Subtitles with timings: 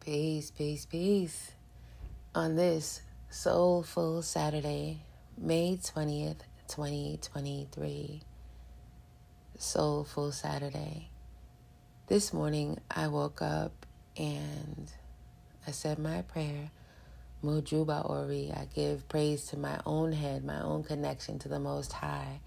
[0.00, 1.52] Peace, peace, peace.
[2.34, 5.02] On this soulful Saturday,
[5.36, 6.38] May 20th,
[6.68, 8.22] 2023.
[9.58, 11.10] Soulful Saturday.
[12.06, 13.84] This morning I woke up
[14.16, 14.90] and
[15.66, 16.70] I said my prayer.
[17.44, 18.50] Mujuba Ori.
[18.56, 22.40] I give praise to my own head, my own connection to the Most High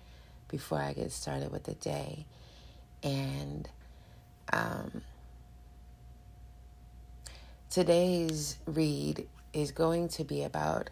[0.47, 2.25] before I get started with the day.
[3.03, 3.69] And
[4.51, 5.03] um,
[7.73, 10.91] today's read is going to be about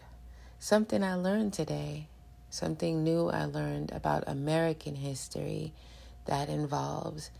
[0.58, 2.08] something I learned today,
[2.50, 5.72] something new I learned about American history
[6.24, 7.30] that involves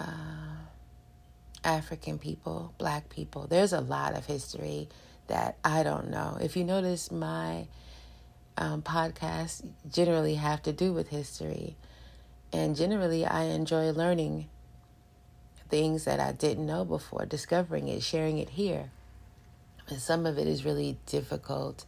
[0.00, 0.56] uh,
[1.62, 3.46] African people, black people.
[3.46, 4.88] There's a lot of history
[5.28, 6.36] that I don't know.
[6.40, 7.68] If you notice, my
[8.56, 11.76] um, podcasts generally have to do with history.
[12.52, 14.48] And generally, I enjoy learning
[15.68, 18.90] things that I didn't know before, discovering it, sharing it here.
[19.88, 21.84] And some of it is really difficult,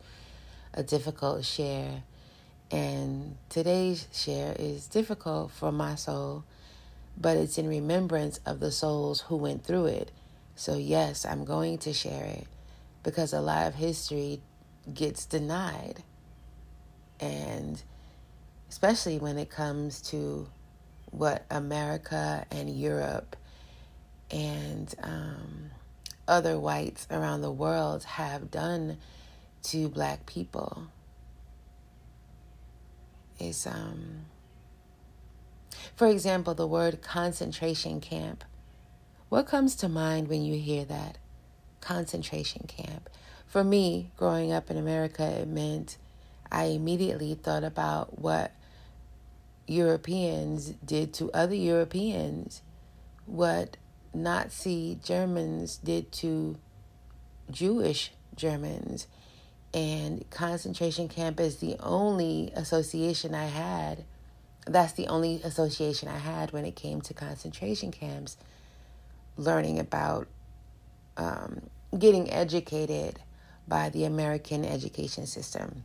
[0.72, 2.02] a difficult share.
[2.70, 6.44] And today's share is difficult for my soul,
[7.18, 10.10] but it's in remembrance of the souls who went through it.
[10.54, 12.46] So, yes, I'm going to share it
[13.02, 14.40] because a lot of history
[14.92, 16.02] gets denied.
[17.18, 17.82] And
[18.68, 20.46] especially when it comes to
[21.10, 23.36] what America and Europe
[24.30, 25.70] and um,
[26.28, 28.98] other whites around the world have done
[29.62, 30.84] to black people.
[33.38, 34.26] Is um
[35.96, 38.44] for example the word concentration camp.
[39.28, 41.18] What comes to mind when you hear that?
[41.80, 43.08] Concentration camp.
[43.46, 45.96] For me growing up in america it meant
[46.52, 48.52] i immediately thought about what
[49.66, 52.62] europeans did to other europeans
[53.26, 53.76] what
[54.12, 56.58] Nazi Germans did to
[57.50, 59.06] Jewish Germans.
[59.72, 64.04] And concentration camp is the only association I had.
[64.66, 68.36] That's the only association I had when it came to concentration camps,
[69.36, 70.26] learning about
[71.16, 71.62] um,
[71.96, 73.20] getting educated
[73.68, 75.84] by the American education system.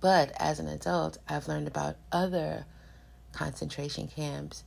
[0.00, 2.66] But as an adult, I've learned about other
[3.32, 4.64] concentration camps.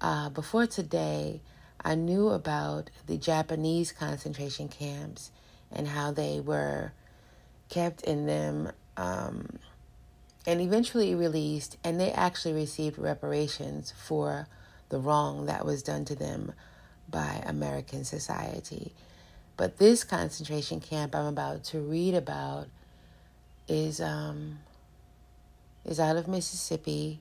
[0.00, 1.42] Uh, before today,
[1.82, 5.30] I knew about the Japanese concentration camps
[5.72, 6.92] and how they were
[7.68, 9.58] kept in them um,
[10.46, 14.48] and eventually released, and they actually received reparations for
[14.88, 16.52] the wrong that was done to them
[17.08, 18.92] by American society.
[19.56, 22.68] But this concentration camp I'm about to read about
[23.68, 24.58] is um,
[25.84, 27.20] is out of Mississippi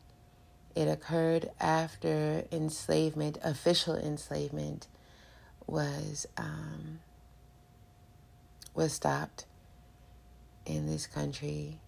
[0.75, 4.87] it occurred after enslavement, official enslavement,
[5.67, 6.99] was um,
[8.73, 9.45] was stopped
[10.65, 11.79] in this country,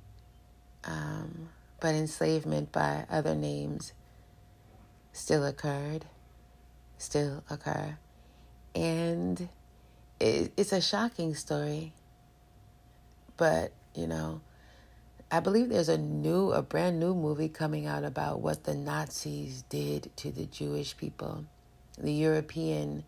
[0.84, 1.50] um,
[1.80, 3.94] but enslavement by other names
[5.14, 6.06] still occurred,
[6.98, 7.98] still occur,
[8.76, 9.50] and
[10.20, 11.94] it, it's a shocking story.
[13.38, 14.42] But you know,
[15.34, 19.64] I believe there's a new, a brand new movie coming out about what the Nazis
[19.70, 21.46] did to the Jewish people.
[21.98, 23.06] The European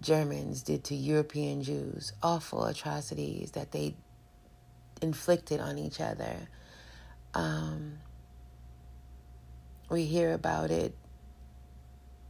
[0.00, 2.12] Germans did to European Jews.
[2.22, 3.96] Awful atrocities that they
[5.02, 6.36] inflicted on each other.
[7.34, 7.98] Um,
[9.88, 10.94] we hear about it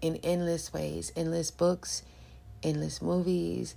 [0.01, 2.03] in endless ways, endless books,
[2.63, 3.75] endless movies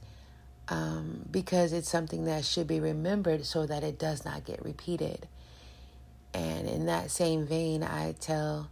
[0.70, 5.28] um, because it's something that should be remembered so that it does not get repeated.
[6.34, 8.70] And in that same vein, I tell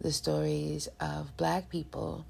[0.00, 2.26] the stories of black people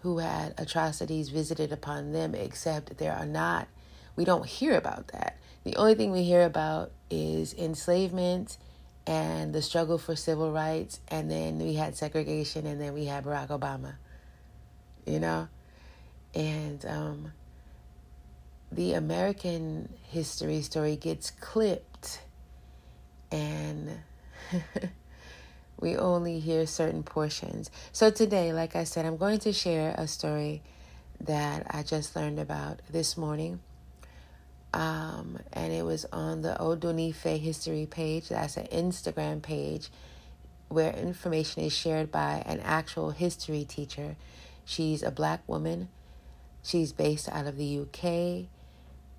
[0.00, 3.68] who had atrocities visited upon them, except there are not,
[4.16, 5.38] we don't hear about that.
[5.64, 8.58] The only thing we hear about is enslavement
[9.06, 13.24] and the struggle for civil rights, and then we had segregation, and then we had
[13.24, 13.94] Barack Obama,
[15.06, 15.48] you know?
[16.34, 17.32] And um,
[18.74, 22.20] the American history story gets clipped
[23.30, 24.00] and
[25.80, 27.70] we only hear certain portions.
[27.92, 30.62] So today, like I said, I'm going to share a story
[31.20, 33.60] that I just learned about this morning.
[34.72, 38.28] Um, and it was on the Odunife history page.
[38.28, 39.88] That's an Instagram page
[40.68, 44.16] where information is shared by an actual history teacher.
[44.64, 45.90] She's a black woman.
[46.64, 48.48] She's based out of the UK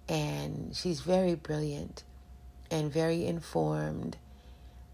[0.08, 2.04] and she's very brilliant
[2.72, 4.18] and very informed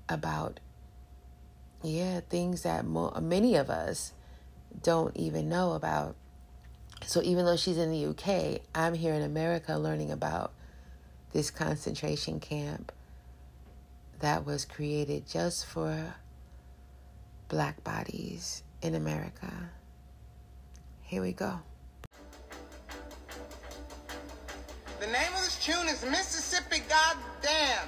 [0.09, 0.59] about
[1.83, 4.13] yeah things that mo- many of us
[4.83, 6.15] don't even know about
[7.05, 10.53] So even though she's in the UK, I'm here in America learning about
[11.33, 12.91] this concentration camp
[14.19, 16.15] that was created just for
[17.47, 19.71] black bodies in America.
[21.01, 21.61] Here we go.
[25.01, 27.87] The name of this tune is Mississippi Goddamn.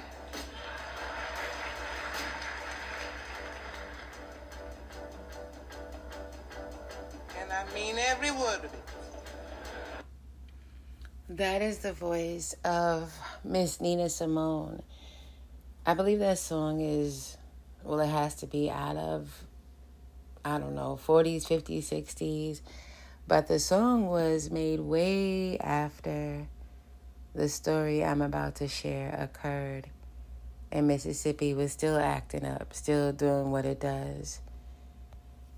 [7.38, 8.82] And I mean every word of it.
[11.28, 14.82] That is the voice of Miss Nina Simone.
[15.86, 17.38] I believe that song is,
[17.84, 19.44] well, it has to be out of,
[20.44, 22.60] I don't know, 40s, 50s, 60s.
[23.28, 26.48] But the song was made way after
[27.34, 29.88] the story I'm about to share occurred.
[30.70, 34.40] And Mississippi was still acting up, still doing what it does.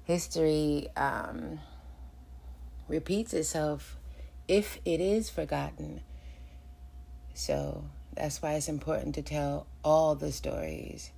[0.04, 1.60] History um,
[2.88, 3.96] repeats itself
[4.46, 6.00] if it is forgotten.
[7.34, 7.84] So
[8.14, 11.12] that's why it's important to tell all the stories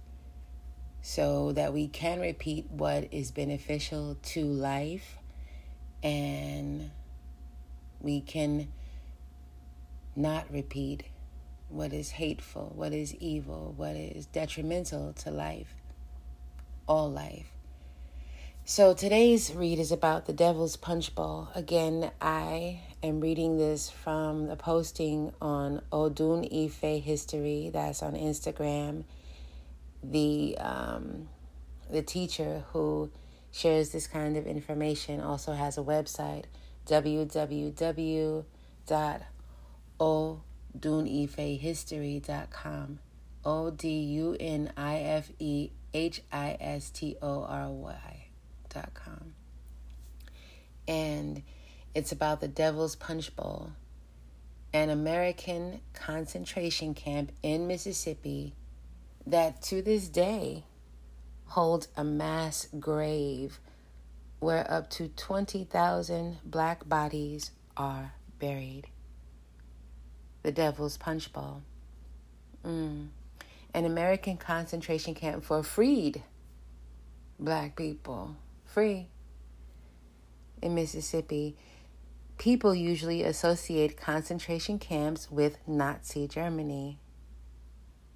[1.02, 5.16] so that we can repeat what is beneficial to life
[6.02, 6.90] and
[8.00, 8.68] we can
[10.18, 11.04] not repeat
[11.68, 15.76] what is hateful, what is evil, what is detrimental to life,
[16.86, 17.46] all life.
[18.64, 21.48] So today's read is about the Devil's Punch Bowl.
[21.54, 27.70] Again, I am reading this from the posting on Odun Ife History.
[27.72, 29.04] That's on Instagram.
[30.02, 31.28] The um,
[31.90, 33.10] the teacher who
[33.50, 36.44] shares this kind of information also has a website
[36.86, 39.37] www.odunifehistory.com.
[43.44, 48.26] O D U N I F E H I S T O R Y
[48.68, 49.34] dot com.
[50.86, 51.42] And
[51.94, 53.72] it's about the Devil's Punch Bowl,
[54.72, 58.54] an American concentration camp in Mississippi
[59.26, 60.64] that to this day
[61.46, 63.58] holds a mass grave
[64.38, 68.86] where up to 20,000 black bodies are buried.
[70.42, 71.62] The Devil's Punch Bowl.
[72.64, 73.08] Mm.
[73.74, 76.22] An American concentration camp for freed
[77.38, 79.08] black people free.
[80.60, 81.56] In Mississippi,
[82.36, 86.98] people usually associate concentration camps with Nazi Germany.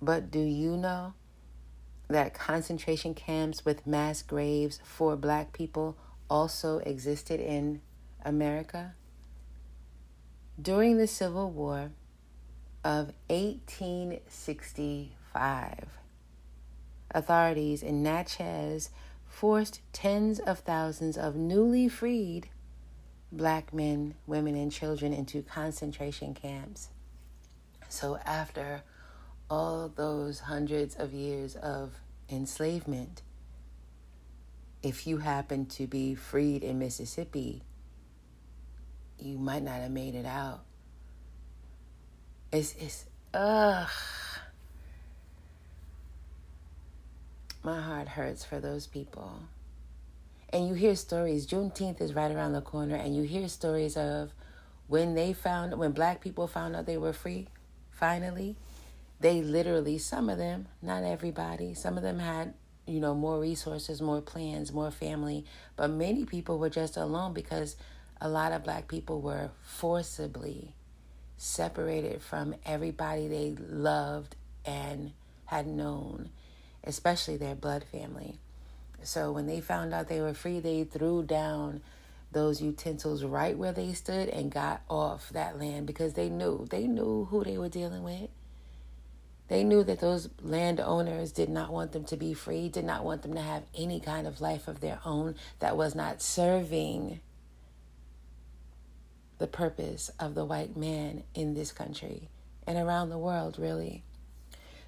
[0.01, 1.15] But do you know
[2.09, 5.97] that concentration camps with mass graves for black people
[6.29, 7.81] also existed in
[8.25, 8.95] America?
[10.61, 11.93] During the Civil War
[12.85, 15.99] of 1865,
[17.11, 18.91] authorities in Natchez
[19.27, 22.49] forced tens of thousands of newly freed
[23.33, 26.91] black men, women, and children into concentration camps.
[27.89, 28.83] So, after
[29.49, 31.93] all those hundreds of years of
[32.29, 33.23] enslavement,
[34.83, 37.63] if you happen to be freed in Mississippi,
[39.19, 40.65] you might not have made it out.
[42.53, 43.89] It's, it's, ugh.
[47.63, 49.41] my heart hurts for those people.
[50.53, 54.35] And you hear stories, Juneteenth is right around the corner, and you hear stories of
[54.87, 57.49] when they found, when black people found out they were free,
[57.91, 58.57] finally,
[59.21, 62.53] they literally, some of them, not everybody, some of them had,
[62.87, 67.77] you know, more resources, more plans, more family, but many people were just alone because
[68.21, 70.75] a lot of black people were forcibly
[71.43, 75.13] separated from everybody they loved and
[75.47, 76.31] had known
[76.85, 78.39] especially their blood family.
[79.03, 81.81] So when they found out they were free, they threw down
[82.31, 86.87] those utensils right where they stood and got off that land because they knew they
[86.87, 88.31] knew who they were dealing with.
[89.49, 93.23] They knew that those landowners did not want them to be free, did not want
[93.23, 97.21] them to have any kind of life of their own that was not serving
[99.43, 102.29] the purpose of the white man in this country
[102.65, 104.05] and around the world, really.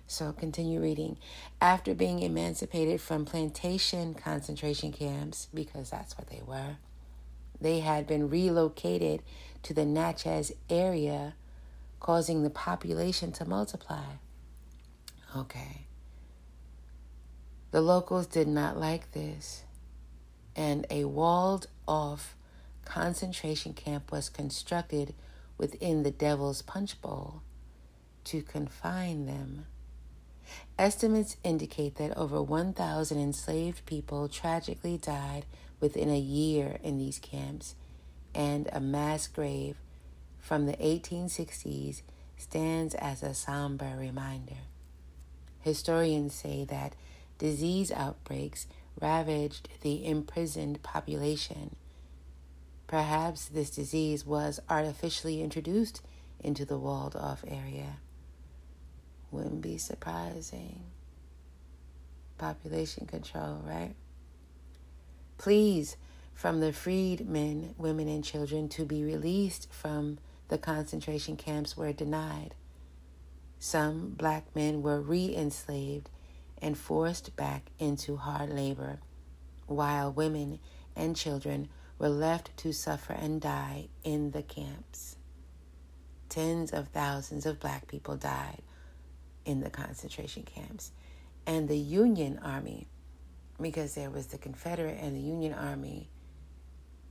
[0.07, 1.17] So continue reading.
[1.61, 6.77] After being emancipated from plantation concentration camps, because that's what they were,
[7.61, 9.25] they had been relocated
[9.65, 11.35] to the Natchez area,
[11.99, 14.05] causing the population to multiply.
[15.37, 15.89] Okay.
[17.73, 19.65] The locals did not like this,
[20.55, 22.37] and a walled off
[22.85, 25.15] concentration camp was constructed
[25.59, 27.43] within the Devil's Punch Bowl
[28.25, 29.67] to confine them.
[30.79, 35.47] Estimates indicate that over 1,000 enslaved people tragically died
[35.81, 37.75] within a year in these camps,
[38.35, 39.77] and a mass grave
[40.39, 42.03] from the 1860s
[42.37, 44.63] stands as a somber reminder.
[45.61, 46.95] Historians say that
[47.39, 48.67] disease outbreaks
[49.01, 51.75] ravaged the imprisoned population.
[52.87, 56.03] Perhaps this disease was artificially introduced
[56.41, 57.97] into the walled off area.
[59.31, 60.85] Wouldn't be surprising.
[62.39, 63.95] Population control, right?
[65.39, 65.97] Please,
[66.35, 71.93] from the freed men, women, and children to be released from the concentration camps were
[71.93, 72.55] denied.
[73.59, 76.11] Some black men were re enslaved
[76.61, 78.99] and forced back into hard labor,
[79.67, 80.59] while women
[80.95, 81.69] and children
[82.05, 85.17] were left to suffer and die in the camps.
[86.29, 88.61] Tens of thousands of black people died
[89.47, 90.93] in the concentration camps,
[91.47, 92.89] and the Union Army,
[93.59, 96.11] because there was the Confederate and the Union Army,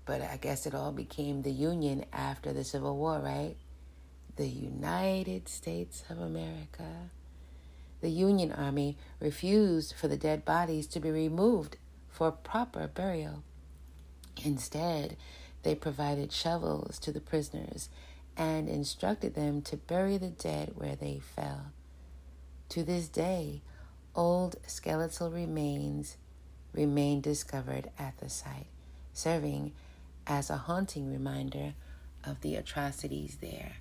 [0.05, 3.55] but I guess it all became the Union after the Civil War, right?
[4.35, 7.09] The United States of America.
[8.01, 11.77] The Union Army refused for the dead bodies to be removed
[12.09, 13.43] for proper burial.
[14.43, 15.17] Instead,
[15.63, 17.89] they provided shovels to the prisoners
[18.35, 21.71] and instructed them to bury the dead where they fell.
[22.69, 23.61] To this day,
[24.15, 26.17] old skeletal remains
[26.73, 28.65] remain discovered at the site,
[29.13, 29.71] serving
[30.25, 31.73] as a haunting reminder
[32.23, 33.73] of the atrocities there.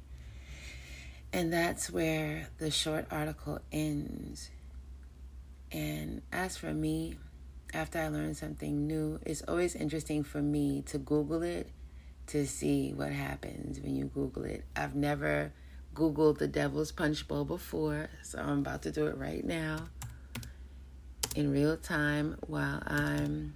[1.33, 4.51] And that's where the short article ends.
[5.71, 7.17] And as for me,
[7.73, 11.71] after I learn something new, it's always interesting for me to Google it
[12.29, 14.65] to see what happens when you Google it.
[14.77, 15.53] I've never
[15.95, 19.89] Googled the Devil's Punch Bowl before, so I'm about to do it right now
[21.35, 23.55] in real time while I'm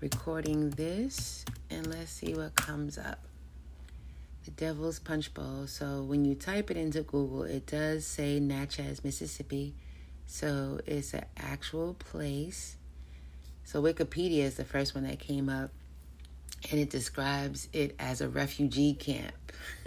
[0.00, 1.44] recording this.
[1.70, 3.20] And let's see what comes up
[4.44, 5.66] the Devil's Punch Bowl.
[5.66, 9.74] So when you type it into Google, it does say Natchez, Mississippi.
[10.34, 12.76] So it's an actual place.
[13.62, 15.70] So Wikipedia is the first one that came up,
[16.72, 19.52] and it describes it as a refugee camp.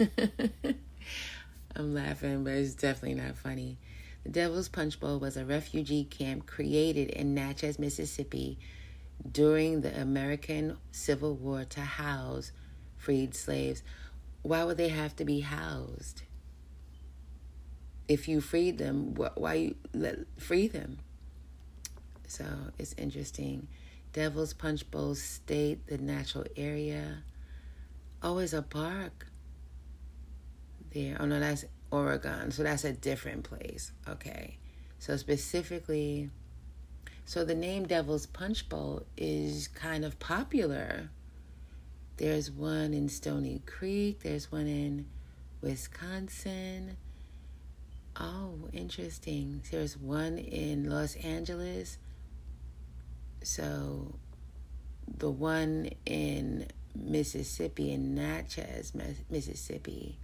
[1.76, 3.76] I'm laughing, but it's definitely not funny.
[4.24, 8.58] The Devil's Punch Bowl was a refugee camp created in Natchez, Mississippi
[9.30, 12.52] during the American Civil War to house
[12.96, 13.82] freed slaves.
[14.40, 16.22] Why would they have to be housed?
[18.08, 20.98] If you freed them, why you let free them?
[22.26, 22.44] So
[22.78, 23.68] it's interesting.
[24.12, 27.22] Devil's Punch Bowl State, the natural area.
[28.22, 29.26] Oh, a park
[30.92, 31.16] there.
[31.20, 32.50] Oh no, that's Oregon.
[32.50, 33.92] So that's a different place.
[34.08, 34.58] Okay.
[34.98, 36.30] So specifically,
[37.26, 41.10] so the name Devil's Punch Bowl is kind of popular
[42.18, 45.06] there's one in Stoney Creek, there's one in
[45.60, 46.96] Wisconsin.
[48.20, 49.62] Oh, interesting.
[49.70, 51.98] There's one in Los Angeles.
[53.42, 54.16] So
[55.16, 58.92] the one in Mississippi, in Natchez,
[59.30, 60.18] Mississippi,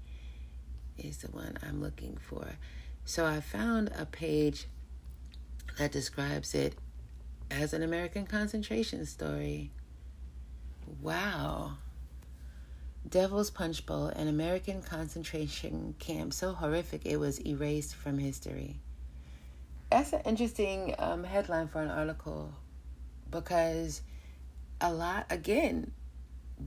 [0.99, 2.59] is the one I'm looking for.
[3.05, 4.67] So I found a page
[5.79, 6.75] that describes it
[7.51, 9.71] as an American concentration story.
[11.01, 11.79] Wow.
[13.09, 18.81] Devil's Punch Bowl, an American concentration camp so horrific it was erased from history.
[19.91, 22.53] That's an interesting um, headline for an article
[23.31, 24.03] because
[24.81, 25.93] a lot, again,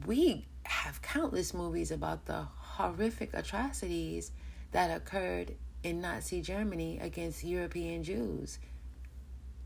[0.05, 4.31] we have countless movies about the horrific atrocities
[4.71, 8.59] that occurred in Nazi Germany against European Jews.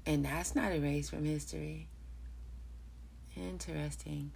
[0.06, 1.88] And that's not erased from history.
[3.36, 4.32] Interesting.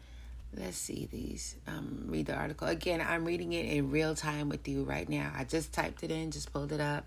[0.57, 1.55] Let's see these.
[1.67, 2.67] Um, read the article.
[2.67, 5.31] Again, I'm reading it in real time with you right now.
[5.35, 7.05] I just typed it in, just pulled it up.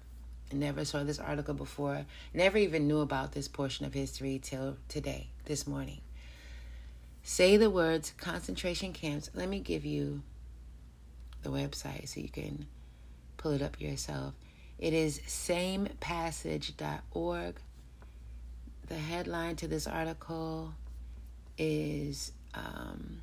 [0.53, 2.05] I never saw this article before.
[2.35, 6.01] Never even knew about this portion of history till today, this morning.
[7.23, 9.31] Say the words concentration camps.
[9.35, 10.23] Let me give you
[11.43, 12.67] the website so you can
[13.37, 14.35] pull it up yourself.
[14.79, 17.55] It is samepassage.org.
[18.87, 20.73] The headline to this article
[21.59, 23.21] is um,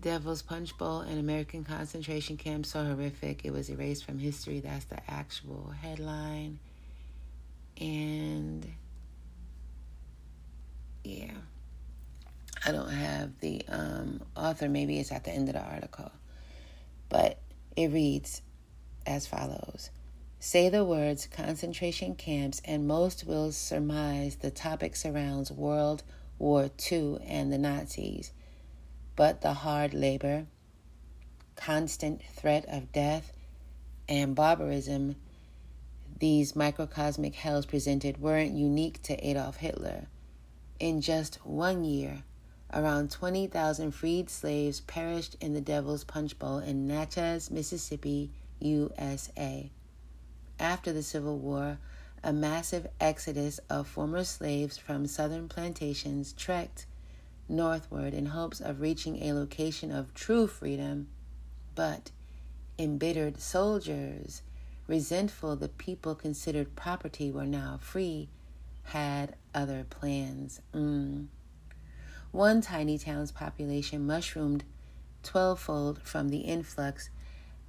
[0.00, 4.60] Devil's Punch Bowl and American concentration camp so horrific it was erased from history.
[4.60, 6.58] That's the actual headline.
[7.80, 8.66] And
[11.04, 11.32] yeah.
[12.64, 16.10] I don't have the um, author, maybe it's at the end of the article.
[17.08, 17.38] But
[17.76, 18.42] it reads
[19.06, 19.90] as follows
[20.38, 26.02] Say the words concentration camps, and most will surmise the topic surrounds World
[26.38, 28.32] War II and the Nazis,
[29.16, 30.46] but the hard labor,
[31.56, 33.32] constant threat of death,
[34.08, 35.16] and barbarism
[36.18, 40.06] these microcosmic hells presented weren't unique to Adolf Hitler.
[40.78, 42.22] In just one year,
[42.72, 48.30] around 20,000 freed slaves perished in the Devil's Punch Bowl in Natchez, Mississippi,
[48.60, 49.70] USA.
[50.58, 51.78] After the Civil War,
[52.22, 56.86] a massive exodus of former slaves from southern plantations trekked
[57.48, 61.08] northward in hopes of reaching a location of true freedom,
[61.74, 62.10] but
[62.78, 64.42] embittered soldiers
[64.86, 68.28] resentful the people considered property were now free,
[68.84, 70.60] had other plans.
[70.72, 71.26] Mm.
[72.32, 74.64] One tiny town's population mushroomed
[75.22, 77.10] twelvefold from the influx,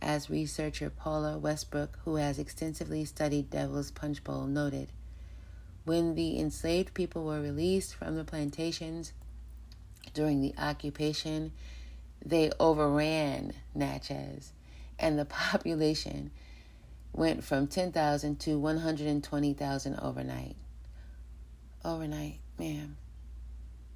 [0.01, 4.91] as researcher Paula Westbrook, who has extensively studied Devil's Punch Bowl, noted.
[5.86, 9.13] When the enslaved people were released from the plantations
[10.17, 11.51] during the occupation,
[12.25, 14.51] they overran Natchez,
[14.97, 16.31] and the population
[17.13, 20.55] went from 10,000 to 120,000 overnight.
[21.86, 22.97] Overnight, ma'am.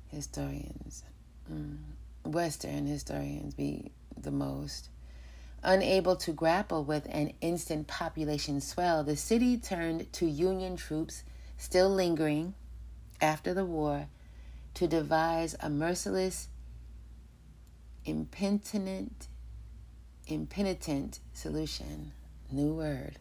[0.10, 1.04] Historians,
[1.52, 1.78] mm,
[2.24, 4.90] Western historians be the most.
[5.64, 11.24] Unable to grapple with an instant population swell, the city turned to Union troops
[11.58, 12.54] still lingering
[13.20, 14.08] after the war
[14.76, 16.48] to devise a merciless,
[18.06, 19.28] impenitent,
[20.28, 22.14] impenitent solution.
[22.52, 23.20] New word.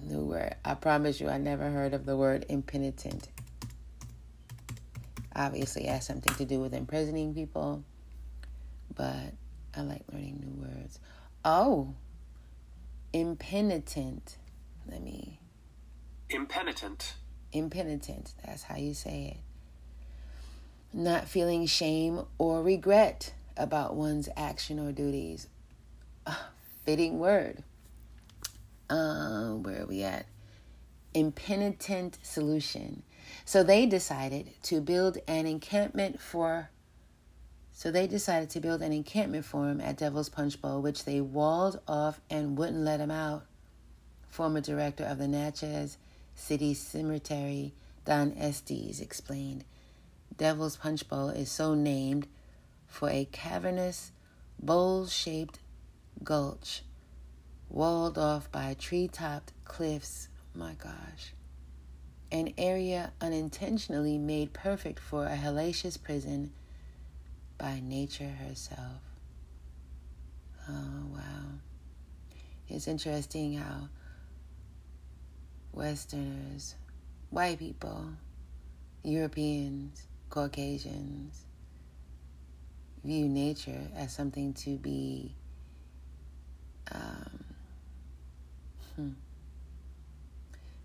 [0.00, 0.54] New word.
[0.64, 3.28] I promise you, I never heard of the word impenitent.
[5.34, 7.84] Obviously, it has something to do with imprisoning people,
[8.94, 9.34] but
[9.76, 10.98] I like learning new words.
[11.44, 11.94] Oh,
[13.12, 14.36] impenitent.
[14.90, 15.40] Let me.
[16.30, 17.14] Impenitent.
[17.52, 18.34] Impenitent.
[18.44, 19.47] That's how you say it.
[20.92, 25.48] Not feeling shame or regret about one's action or duties.
[26.26, 26.34] A
[26.84, 27.62] fitting word
[28.90, 30.26] uh, where are we at?
[31.14, 33.02] Impenitent solution.
[33.44, 36.70] So they decided to build an encampment for.
[37.72, 41.20] So they decided to build an encampment for him at Devil's Punch Bowl, which they
[41.20, 43.44] walled off and wouldn't let him out.
[44.28, 45.96] Former director of the Natchez
[46.34, 47.72] City Cemetery,
[48.04, 49.64] Don Estes, explained.
[50.38, 52.28] Devil's Punch Bowl is so named
[52.86, 54.12] for a cavernous,
[54.60, 55.58] bowl shaped
[56.22, 56.82] gulch
[57.68, 60.28] walled off by tree topped cliffs.
[60.54, 61.34] My gosh.
[62.30, 66.52] An area unintentionally made perfect for a hellacious prison
[67.58, 69.02] by nature herself.
[70.68, 71.58] Oh, wow.
[72.68, 73.88] It's interesting how
[75.72, 76.76] Westerners,
[77.30, 78.10] white people,
[79.02, 81.44] Europeans, Caucasians
[83.04, 85.34] view nature as something to be
[86.92, 87.44] um,
[88.98, 89.10] Hmm.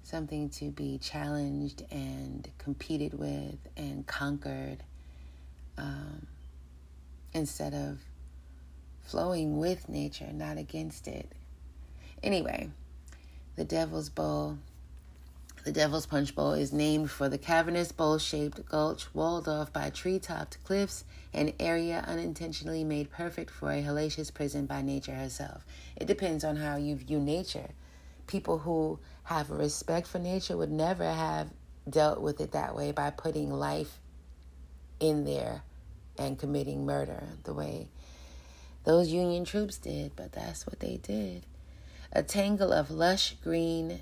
[0.04, 4.84] Something to be challenged and competed with and conquered
[5.80, 6.28] um,
[7.34, 7.98] instead of
[9.02, 11.32] flowing with nature, not against it.
[12.22, 12.70] Anyway,
[13.56, 14.60] the Devil's Bowl.
[15.64, 19.90] The Devil's Punch Bowl is named for the cavernous bowl shaped gulch walled off by
[19.90, 25.66] tree topped cliffs, an area unintentionally made perfect for a hellacious prison by nature herself.
[25.96, 27.70] It depends on how you view nature
[28.28, 31.50] people who have a respect for nature would never have
[31.90, 34.00] dealt with it that way by putting life
[35.00, 35.64] in there
[36.18, 37.88] and committing murder the way
[38.84, 41.46] those Union troops did, but that's what they did.
[42.12, 44.02] A tangle of lush green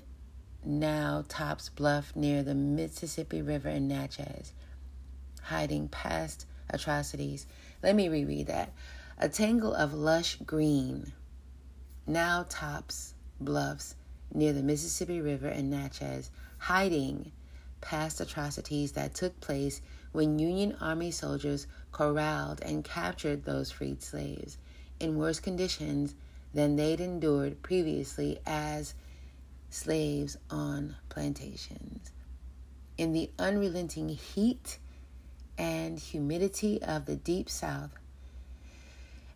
[0.64, 4.52] now tops bluff near the Mississippi River in Natchez,
[5.42, 7.46] hiding past atrocities.
[7.82, 8.72] Let me reread that.
[9.18, 11.12] A tangle of lush green
[12.06, 13.94] now tops bluffs
[14.32, 17.32] near the Mississippi River in Natchez, hiding
[17.80, 19.80] past atrocities that took place
[20.12, 24.58] when Union Army soldiers corralled and captured those freed slaves
[25.00, 26.14] in worse conditions
[26.54, 28.94] than they'd endured previously as
[29.72, 32.10] slaves on plantations.
[32.98, 34.78] In the unrelenting heat
[35.56, 37.90] and humidity of the deep South,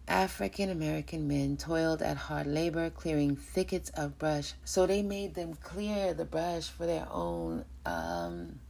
[0.06, 5.54] African American men toiled at hard labor clearing thickets of brush, so they made them
[5.54, 8.60] clear the brush for their own um,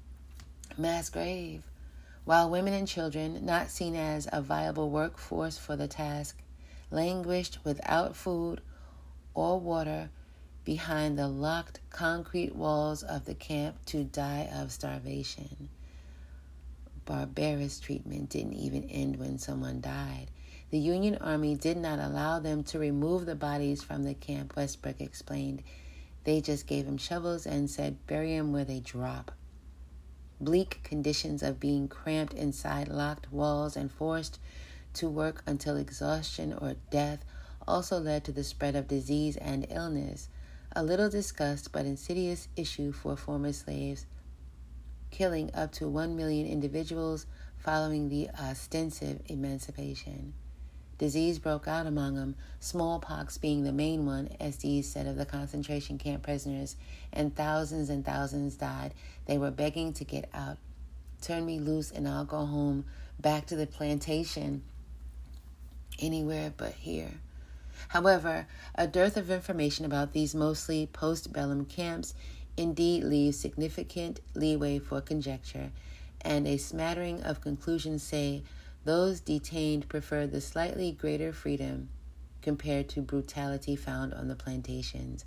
[0.78, 1.62] mass grave,
[2.24, 6.38] while women and children, not seen as a viable workforce for the task,
[6.90, 8.60] languished without food
[9.34, 10.08] or water
[10.66, 15.68] behind the locked concrete walls of the camp to die of starvation.
[17.04, 20.26] barbarous treatment didn't even end when someone died.
[20.70, 25.00] The Union Army did not allow them to remove the bodies from the camp, Westbrook
[25.00, 25.62] explained.
[26.24, 29.30] They just gave them shovels and said, bury them where they drop.
[30.40, 34.40] Bleak conditions of being cramped inside locked walls and forced
[34.94, 37.24] to work until exhaustion or death
[37.68, 40.28] also led to the spread of disease and illness,
[40.76, 44.04] a little discussed but insidious issue for former slaves,
[45.10, 47.24] killing up to 1 million individuals
[47.56, 50.34] following the ostensive emancipation.
[50.98, 55.24] Disease broke out among them, smallpox being the main one, as Estes said of the
[55.24, 56.76] concentration camp prisoners,
[57.10, 58.92] and thousands and thousands died.
[59.24, 60.58] They were begging to get out.
[61.22, 62.84] Turn me loose and I'll go home,
[63.18, 64.62] back to the plantation,
[65.98, 67.12] anywhere but here.
[67.88, 72.14] However, a dearth of information about these mostly postbellum camps
[72.56, 75.70] indeed leaves significant leeway for conjecture,
[76.20, 78.42] and a smattering of conclusions say
[78.84, 81.88] those detained preferred the slightly greater freedom
[82.40, 85.24] compared to brutality found on the plantations.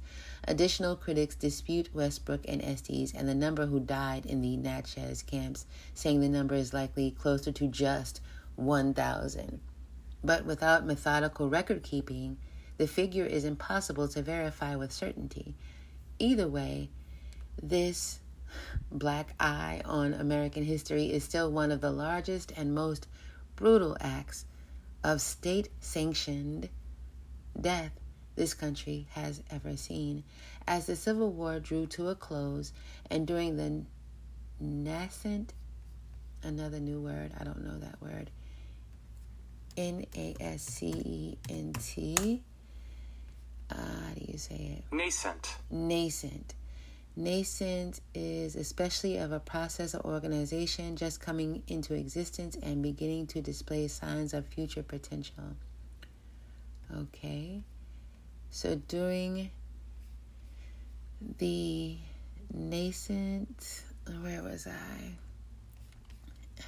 [0.47, 5.65] Additional critics dispute Westbrook and Estes and the number who died in the Natchez camps,
[5.93, 8.21] saying the number is likely closer to just
[8.55, 9.59] 1,000.
[10.23, 12.37] But without methodical record keeping,
[12.77, 15.55] the figure is impossible to verify with certainty.
[16.17, 16.89] Either way,
[17.61, 18.19] this
[18.91, 23.07] black eye on American history is still one of the largest and most
[23.55, 24.45] brutal acts
[25.03, 26.69] of state sanctioned
[27.59, 27.91] death
[28.35, 30.23] this country has ever seen.
[30.65, 32.71] As the Civil War drew to a close
[33.09, 33.83] and during the
[34.59, 35.53] nascent,
[36.41, 38.31] another new word, I don't know that word,
[39.79, 42.41] N A S C E N T.
[43.71, 44.83] Uh, how do you say it?
[44.93, 45.55] Nascent.
[45.71, 46.53] Nascent.
[47.15, 53.41] Nascent is especially of a process or organization just coming into existence and beginning to
[53.41, 55.55] display signs of future potential.
[56.97, 57.61] Okay.
[58.51, 59.49] So during
[61.37, 61.95] the
[62.53, 63.83] nascent,
[64.21, 65.13] where was I?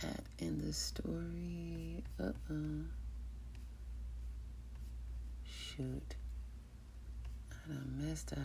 [0.07, 2.03] At in the story.
[2.17, 3.00] Uh uh
[5.81, 6.15] Shoot.
[7.49, 8.39] I done messed up.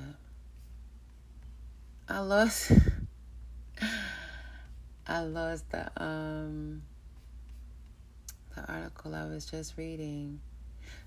[2.08, 2.72] I lost
[5.06, 6.82] I lost the um
[8.54, 10.40] the article I was just reading.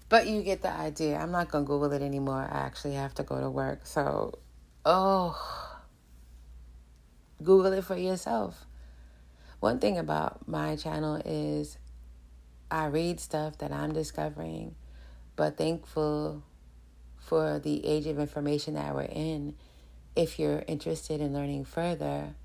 [0.08, 1.18] But you get the idea.
[1.18, 2.48] I'm not gonna Google it anymore.
[2.48, 3.88] I actually have to go to work.
[3.88, 4.38] So
[4.86, 5.36] oh
[7.42, 8.68] Google it for yourself.
[9.62, 11.80] One thing about my channel is
[12.70, 14.76] I read stuff that I'm discovering,
[15.40, 16.44] but thankful
[17.16, 19.56] for the age of information that we're in
[20.14, 22.36] if you're interested in learning further,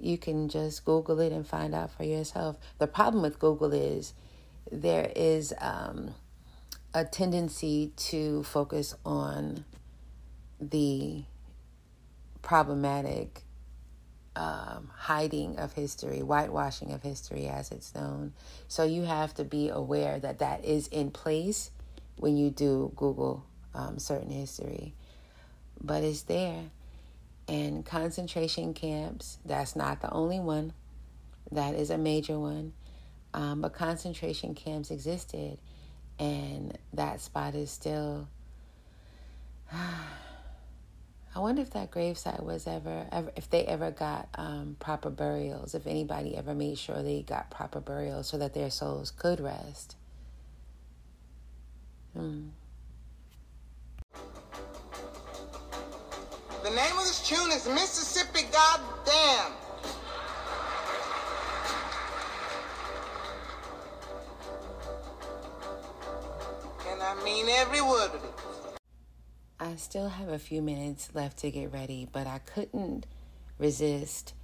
[0.00, 2.56] you can just Google it and find out for yourself.
[2.78, 4.14] The problem with Google is
[4.72, 6.14] there is um,
[6.94, 9.66] a tendency to focus on
[10.58, 11.24] the
[12.40, 13.42] problematic
[14.34, 18.32] um, hiding of history, whitewashing of history as it's known.
[18.66, 21.70] So you have to be aware that that is in place
[22.16, 24.94] when you do Google um, certain history.
[25.80, 26.70] But it's there
[27.48, 29.38] and concentration camps.
[29.44, 30.72] That's not the only one,
[31.52, 32.72] that is a major one.
[33.32, 35.58] Um, but concentration camps existed,
[36.18, 38.28] and that spot is still.
[41.36, 45.74] I wonder if that gravesite was ever, ever if they ever got um, proper burials,
[45.74, 49.96] if anybody ever made sure they got proper burials so that their souls could rest.
[52.14, 52.48] Hmm.
[56.62, 59.52] The name of this tune is Mississippi Goddamn.
[66.88, 68.30] And I mean every word of it.
[69.58, 73.06] I still have a few minutes left to get ready, but I couldn't
[73.58, 74.34] resist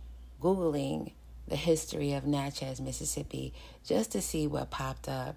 [0.42, 1.12] Googling
[1.46, 3.52] the history of Natchez, Mississippi,
[3.84, 5.36] just to see what popped up.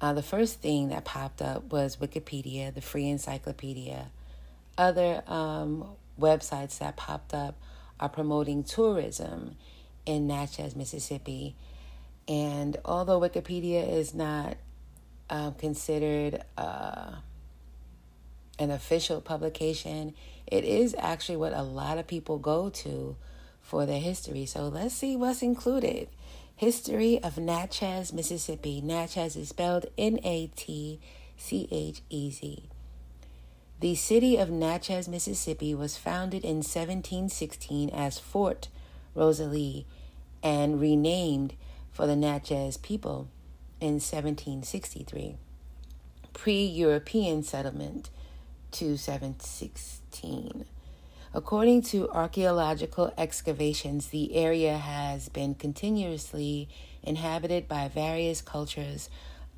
[0.00, 4.10] Uh, the first thing that popped up was Wikipedia, the free encyclopedia.
[4.76, 5.88] Other um,
[6.20, 7.56] websites that popped up
[7.98, 9.56] are promoting tourism
[10.06, 11.56] in Natchez, Mississippi.
[12.28, 14.56] And although Wikipedia is not
[15.30, 17.12] um, considered uh,
[18.58, 20.14] an official publication,
[20.46, 23.16] it is actually what a lot of people go to
[23.60, 24.46] for their history.
[24.46, 26.08] So let's see what's included.
[26.58, 28.80] History of Natchez, Mississippi.
[28.80, 30.98] Natchez is spelled N A T
[31.36, 32.64] C H E Z.
[33.78, 38.66] The city of Natchez, Mississippi was founded in 1716 as Fort
[39.14, 39.86] Rosalie
[40.42, 41.54] and renamed
[41.92, 43.28] for the Natchez people
[43.80, 45.36] in 1763.
[46.32, 48.10] Pre European settlement
[48.72, 50.64] to 716.
[51.34, 56.68] According to archaeological excavations, the area has been continuously
[57.02, 59.10] inhabited by various cultures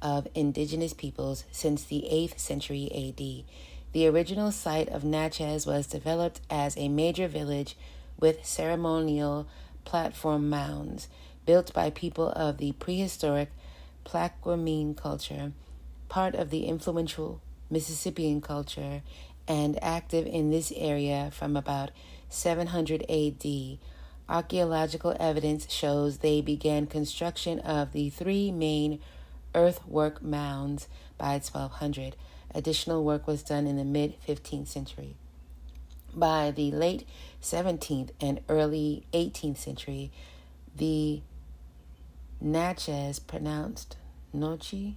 [0.02, 3.44] of indigenous peoples since the 8th century AD.
[3.92, 7.76] The original site of Natchez was developed as a major village
[8.18, 9.46] with ceremonial
[9.84, 11.08] platform mounds
[11.46, 13.50] built by people of the prehistoric
[14.04, 15.52] Plaquemine culture,
[16.08, 19.02] part of the influential Mississippian culture,
[19.46, 21.90] and active in this area from about
[22.28, 23.78] 700 AD.
[24.28, 29.00] Archaeological evidence shows they began construction of the three main
[29.54, 30.86] earthwork mounds
[31.18, 32.14] by 1200.
[32.54, 35.16] Additional work was done in the mid 15th century.
[36.14, 37.06] By the late
[37.42, 40.10] 17th and early 18th century,
[40.76, 41.22] the
[42.40, 43.96] Natchez, pronounced
[44.34, 44.94] Nochi,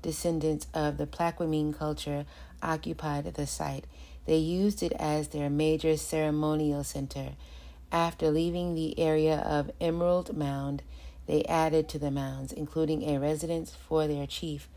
[0.00, 2.24] descendants of the Plaquemine culture
[2.62, 3.84] occupied the site.
[4.26, 7.30] They used it as their major ceremonial center.
[7.90, 10.82] After leaving the area of Emerald Mound,
[11.26, 14.68] they added to the mounds, including a residence for their chief,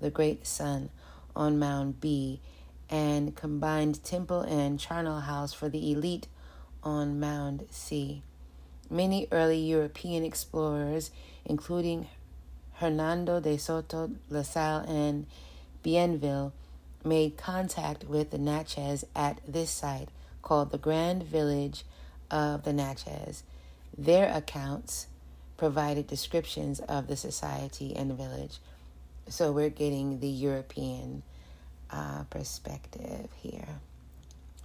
[0.00, 0.90] the Great Sun,
[1.34, 2.40] on Mound B,
[2.88, 6.28] and combined temple and charnel house for the elite
[6.82, 8.22] on Mound C.
[8.90, 11.10] Many early European explorers,
[11.44, 12.08] including
[12.74, 15.26] Hernando de Soto, La Salle, and
[15.82, 16.52] Bienville,
[17.04, 20.08] made contact with the Natchez at this site
[20.42, 21.84] called the Grand Village
[22.30, 23.42] of the Natchez.
[23.96, 25.06] Their accounts
[25.56, 28.58] provided descriptions of the society and the village.
[29.28, 31.22] So we're getting the European
[31.90, 33.68] uh, perspective here.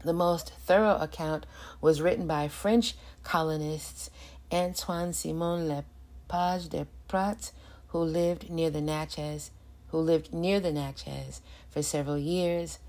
[0.04, 1.46] The most thorough account
[1.82, 4.10] was written by French colonists
[4.52, 7.52] Antoine Simon Lepage de Prat,
[7.88, 9.52] who lived near the Natchez,
[9.90, 11.42] who lived near the Natchez
[11.78, 12.80] for several years,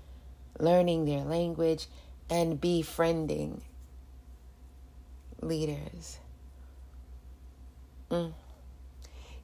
[0.57, 1.85] learning their language
[2.27, 3.61] and befriending
[5.43, 6.17] leaders.
[8.09, 8.33] Mm.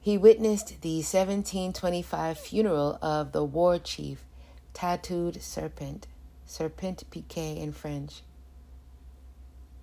[0.00, 4.24] He witnessed the 1725 funeral of the war chief,
[4.74, 6.08] Tattooed Serpent,
[6.44, 8.22] Serpent Piqué in French.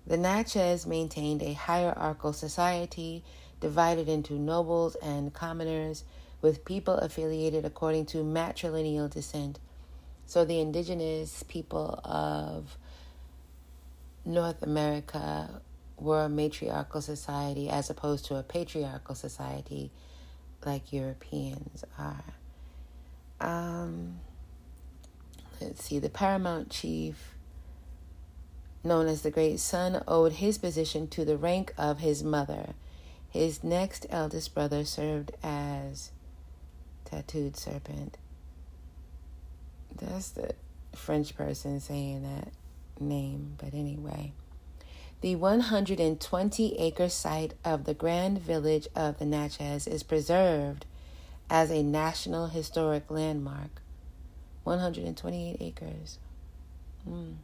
[0.06, 3.24] The Natchez maintained a hierarchical society
[3.60, 6.04] divided into nobles and commoners,
[6.44, 9.58] with people affiliated according to matrilineal descent.
[10.26, 12.76] So the indigenous people of
[14.26, 15.62] North America
[15.96, 19.90] were a matriarchal society as opposed to a patriarchal society
[20.66, 22.34] like Europeans are.
[23.40, 24.20] Um,
[25.62, 27.36] let's see, the paramount chief,
[28.82, 32.74] known as the Great Sun, owed his position to the rank of his mother.
[33.30, 36.10] His next eldest brother served as
[37.14, 38.18] tattooed serpent.
[39.94, 40.54] That's the
[40.94, 42.52] French person saying that
[43.00, 44.32] name, but anyway.
[45.20, 50.86] The 120 acre site of the Grand Village of the Natchez is preserved
[51.48, 53.80] as a National Historic Landmark.
[54.64, 56.18] 128 acres.
[57.08, 57.34] Mm.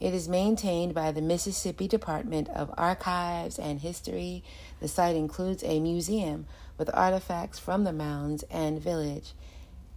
[0.00, 4.42] It is maintained by the Mississippi Department of Archives and History.
[4.80, 6.46] The site includes a museum
[6.82, 9.34] with artifacts from the mounds and village,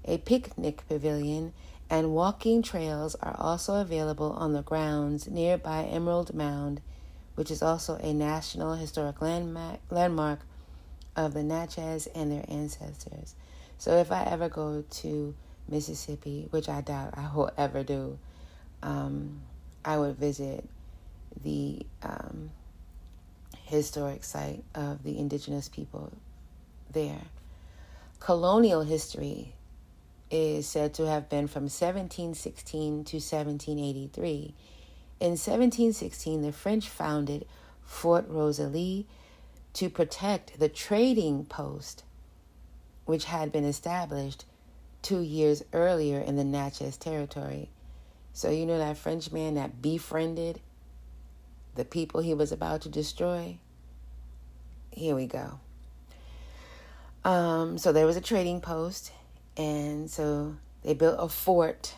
[0.04, 1.52] a picnic pavilion,
[1.90, 6.80] and walking trails are also available on the grounds nearby Emerald Mound,
[7.34, 10.42] which is also a National Historic Landmark, landmark
[11.16, 13.34] of the Natchez and their ancestors.
[13.80, 15.34] So if I ever go to
[15.68, 18.20] Mississippi, which I doubt I will ever do,
[18.84, 19.42] um,
[19.84, 20.70] I would visit
[21.44, 22.52] the um,
[23.64, 26.14] historic site of the indigenous people
[26.96, 27.22] there.
[28.20, 29.54] Colonial history
[30.32, 34.56] is said to have been from 1716 to 1783.
[35.20, 37.46] In 1716, the French founded
[37.84, 39.06] Fort Rosalie
[39.74, 42.04] to protect the trading post,
[43.06, 44.46] which had been established
[45.04, 47.70] two years earlier in the Natchez territory.
[48.34, 50.62] So, you know that French man that befriended
[51.76, 53.58] the people he was about to destroy?
[54.92, 55.60] Here we go.
[57.26, 59.12] Um, so there was a trading post,
[59.58, 61.96] and so they built a fort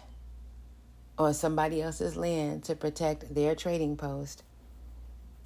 [1.18, 4.44] on somebody else's land to protect their trading post.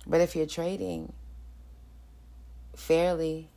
[0.06, 1.14] But if you're trading
[2.76, 3.50] fairly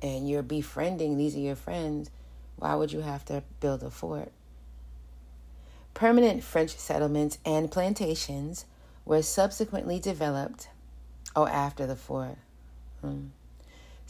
[0.00, 2.10] and you're befriending, these are your friends,
[2.56, 4.32] why would you have to build a fort?
[5.92, 8.64] Permanent French settlements and plantations
[9.04, 10.68] were subsequently developed,
[11.36, 12.38] oh, after the fort.
[13.02, 13.26] Hmm.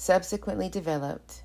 [0.00, 1.42] Subsequently developed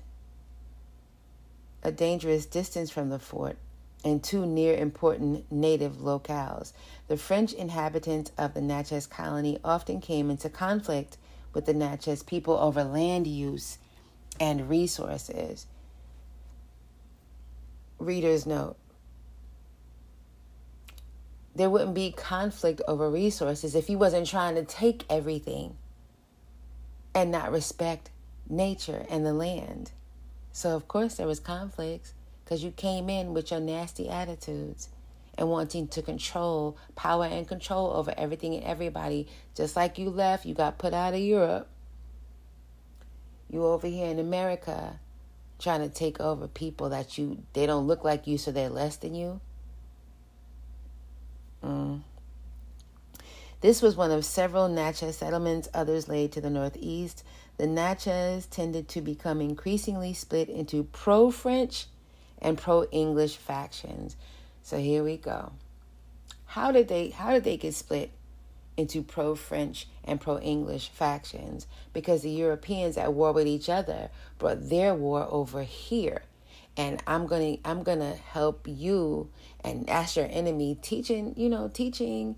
[1.82, 3.58] a dangerous distance from the fort
[4.02, 6.72] and two near important native locales.
[7.06, 11.18] The French inhabitants of the Natchez colony often came into conflict
[11.52, 13.76] with the Natchez people over land use
[14.40, 15.66] and resources.
[17.98, 18.76] Reader's note
[21.54, 25.76] there wouldn't be conflict over resources if he wasn't trying to take everything
[27.14, 28.10] and not respect
[28.48, 29.92] nature and the land.
[30.52, 34.88] So, of course, there was conflicts because you came in with your nasty attitudes
[35.36, 39.28] and wanting to control power and control over everything and everybody.
[39.54, 41.68] Just like you left, you got put out of Europe.
[43.50, 44.98] You over here in America
[45.58, 48.96] trying to take over people that you they don't look like you so they're less
[48.96, 49.40] than you.
[51.62, 52.02] Mm.
[53.60, 57.24] This was one of several Natchez settlements, others laid to the northeast.
[57.56, 61.86] The Natchez tended to become increasingly split into pro French
[62.38, 64.16] and pro English factions.
[64.62, 65.52] So here we go.
[66.46, 68.10] How did they how did they get split
[68.76, 71.66] into pro French and pro English factions?
[71.94, 76.22] Because the Europeans at war with each other brought their war over here.
[76.76, 79.30] And I'm gonna I'm gonna help you
[79.64, 82.36] and that's your enemy teaching, you know, teaching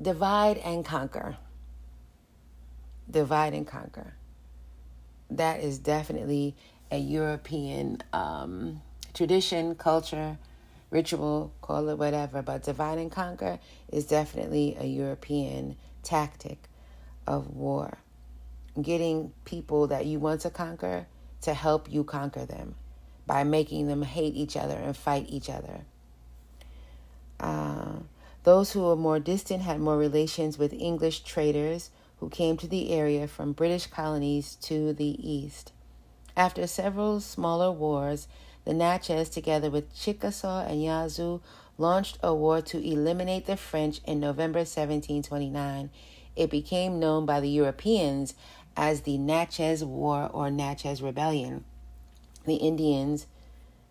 [0.00, 1.36] divide and conquer.
[3.10, 4.14] Divide and conquer.
[5.30, 6.54] That is definitely
[6.90, 8.82] a European um,
[9.14, 10.38] tradition, culture,
[10.90, 13.58] ritual, call it whatever, but divide and conquer
[13.90, 16.58] is definitely a European tactic
[17.26, 17.98] of war.
[18.80, 21.06] Getting people that you want to conquer
[21.42, 22.74] to help you conquer them
[23.26, 25.80] by making them hate each other and fight each other.
[27.40, 28.00] Uh,
[28.44, 31.90] those who were more distant had more relations with English traders
[32.24, 35.72] who came to the area from British colonies to the east.
[36.34, 38.28] After several smaller wars,
[38.64, 41.42] the Natchez, together with Chickasaw and Yazoo,
[41.76, 45.90] launched a war to eliminate the French in November 1729.
[46.34, 48.32] It became known by the Europeans
[48.74, 51.62] as the Natchez War or Natchez Rebellion.
[52.46, 53.26] The Indians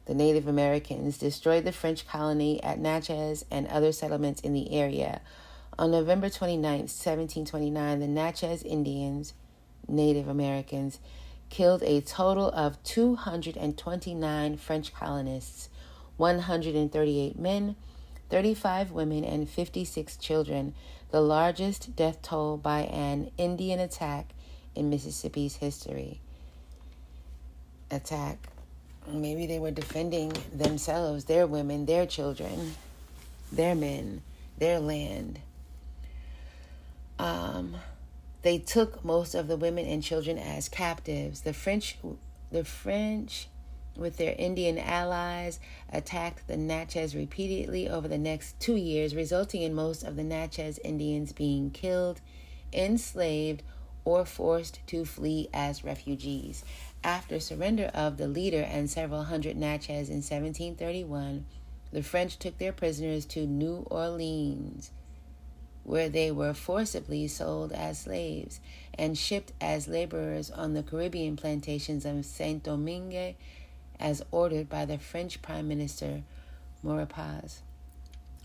[0.05, 5.21] the Native Americans destroyed the French colony at Natchez and other settlements in the area.
[5.79, 9.33] On November 29, 1729, the Natchez Indians,
[9.87, 10.99] Native Americans,
[11.49, 15.69] killed a total of 229 French colonists,
[16.17, 17.75] 138 men,
[18.29, 20.73] 35 women, and 56 children,
[21.11, 24.33] the largest death toll by an Indian attack
[24.75, 26.21] in Mississippi's history.
[27.89, 28.47] Attack
[29.07, 32.75] Maybe they were defending themselves, their women, their children,
[33.51, 34.21] their men,
[34.57, 35.39] their land.
[37.23, 37.77] Um,
[38.41, 41.39] they took most of the women and children as captives.
[41.39, 41.97] The French,
[42.51, 43.47] the French,
[43.95, 49.73] with their Indian allies, attacked the Natchez repeatedly over the next two years, resulting in
[49.73, 52.19] most of the Natchez Indians being killed,
[52.73, 53.63] enslaved,
[54.03, 56.65] or forced to flee as refugees.
[57.05, 61.45] After surrender of the leader and several hundred Natchez in 1731,
[61.93, 64.91] the French took their prisoners to New Orleans,
[65.83, 68.59] where they were forcibly sold as slaves
[68.93, 73.35] and shipped as laborers on the Caribbean plantations of Saint Domingue,
[73.99, 76.23] as ordered by the French Prime Minister
[76.83, 77.59] Maurepas.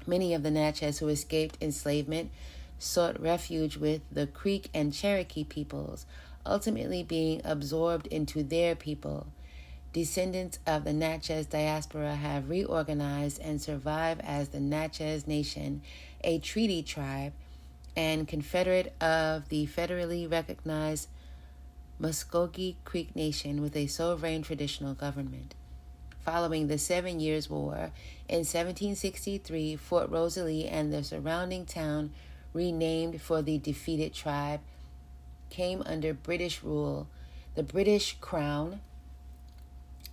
[0.07, 2.31] Many of the Natchez who escaped enslavement
[2.79, 6.07] sought refuge with the Creek and Cherokee peoples,
[6.47, 9.27] ultimately being absorbed into their people.
[9.93, 15.81] Descendants of the Natchez diaspora have reorganized and survive as the Natchez Nation,
[16.23, 17.33] a treaty tribe
[17.97, 21.09] and confederate of the federally recognized
[21.99, 25.55] Muscogee Creek Nation with a sovereign traditional government.
[26.21, 27.91] Following the Seven Years' War,
[28.29, 32.13] in 1763, Fort Rosalie and the surrounding town,
[32.53, 34.61] renamed for the defeated tribe,
[35.49, 37.09] came under British rule,
[37.55, 38.81] the British Crown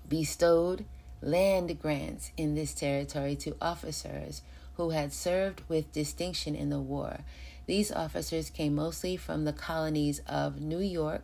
[0.07, 0.85] bestowed
[1.21, 4.41] land grants in this territory to officers
[4.75, 7.19] who had served with distinction in the war.
[7.65, 11.23] These officers came mostly from the colonies of New York,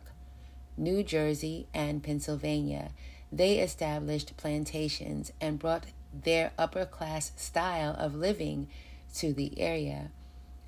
[0.76, 2.90] New Jersey, and Pennsylvania.
[3.30, 8.68] They established plantations and brought their upper class style of living
[9.14, 10.10] to the area.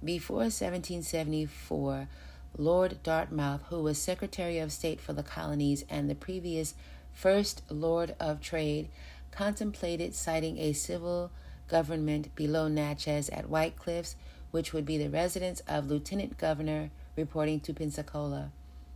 [0.02, 2.08] Before 1774,
[2.56, 6.74] Lord Dartmouth, who was Secretary of State for the colonies and the previous
[7.14, 8.88] First Lord of Trade,
[9.30, 11.30] contemplated siting a civil
[11.68, 14.16] government below Natchez at White Cliffs,
[14.50, 18.50] which would be the residence of Lieutenant Governor reporting to Pensacola.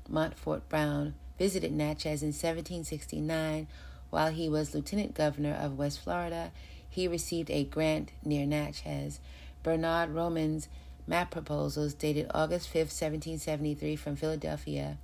[0.08, 3.68] Montfort Browne, visited Natchez in 1769
[4.10, 6.50] while he was lieutenant governor of West Florida.
[6.88, 9.20] He received a grant near Natchez.
[9.62, 10.68] Bernard Romans'
[11.06, 14.98] map proposals dated August 5, 1773, from Philadelphia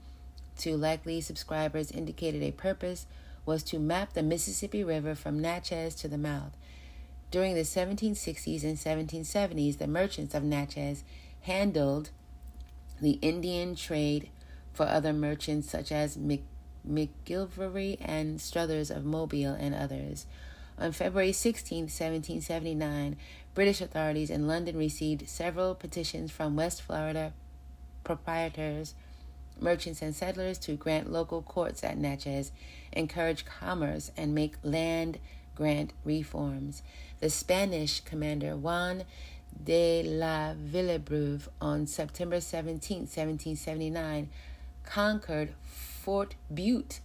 [0.58, 3.06] to likely subscribers indicated a purpose
[3.46, 6.56] was to map the Mississippi River from Natchez to the mouth.
[7.30, 11.04] During the 1760s and 1770s, the merchants of Natchez
[11.42, 12.10] handled
[13.00, 14.30] the Indian trade
[14.72, 20.26] for other merchants such as McGillivray and Struthers of Mobile and others.
[20.78, 23.16] On February 16, 1779,
[23.54, 27.32] British authorities in London received several petitions from West Florida
[28.02, 28.94] proprietors,
[29.60, 32.52] merchants, and settlers to grant local courts at Natchez,
[32.92, 35.18] encourage commerce, and make land
[35.54, 36.82] grant reforms.
[37.20, 39.04] The Spanish commander Juan
[39.62, 44.28] de la Villebeuvre on September 17, 1779,
[44.84, 47.00] conquered Fort Bute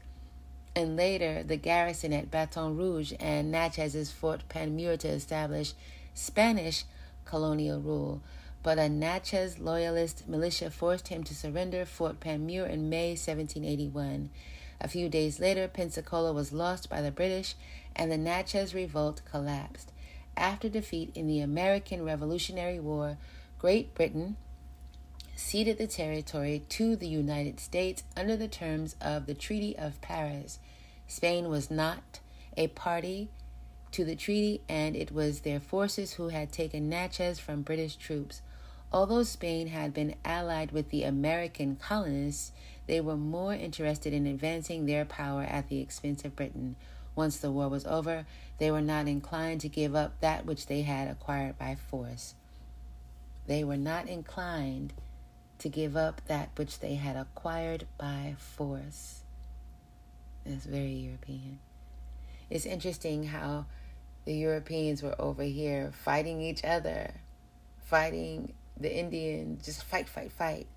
[0.75, 5.73] and later the garrison at Baton Rouge and Natchez's Fort Panmure to establish
[6.13, 6.85] Spanish
[7.25, 8.21] colonial rule.
[8.61, 14.29] But a Natchez loyalist militia forced him to surrender Fort Panmure in May 1781.
[14.81, 17.55] A few days later, Pensacola was lost by the British
[17.95, 19.91] and the Natchez revolt collapsed.
[20.35, 23.17] After defeat in the American Revolutionary War,
[23.57, 24.37] Great Britain
[25.35, 30.59] ceded the territory to the United States under the terms of the Treaty of Paris.
[31.07, 32.19] Spain was not
[32.55, 33.29] a party
[33.91, 38.41] to the treaty, and it was their forces who had taken Natchez from British troops.
[38.91, 42.51] Although Spain had been allied with the American colonists,
[42.87, 46.75] they were more interested in advancing their power at the expense of Britain.
[47.15, 48.25] Once the war was over,
[48.57, 52.33] they were not inclined to give up that which they had acquired by force.
[53.45, 54.93] They were not inclined
[55.59, 59.21] to give up that which they had acquired by force.
[60.45, 61.59] That's very European.
[62.49, 63.65] It's interesting how
[64.25, 67.13] the Europeans were over here fighting each other,
[67.83, 70.67] fighting the Indians, just fight, fight, fight.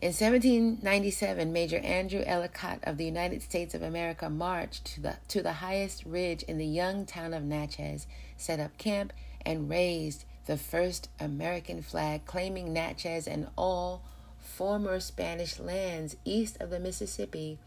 [0.00, 5.42] In 1797, Major Andrew Ellicott of the United States of America marched to the, to
[5.42, 9.12] the highest ridge in the young town of Natchez, set up camp,
[9.44, 14.02] and raised the first American flag claiming Natchez and all
[14.38, 17.58] former Spanish lands east of the Mississippi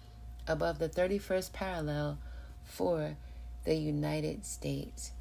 [0.48, 2.18] above the 31st parallel
[2.64, 3.18] for
[3.66, 5.12] the United States.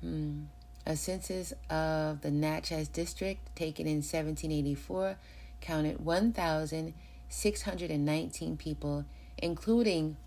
[0.00, 0.44] Hmm.
[0.86, 5.16] A census of the Natchez district taken in 1784
[5.60, 9.06] counted 1,619 people,
[9.38, 10.18] including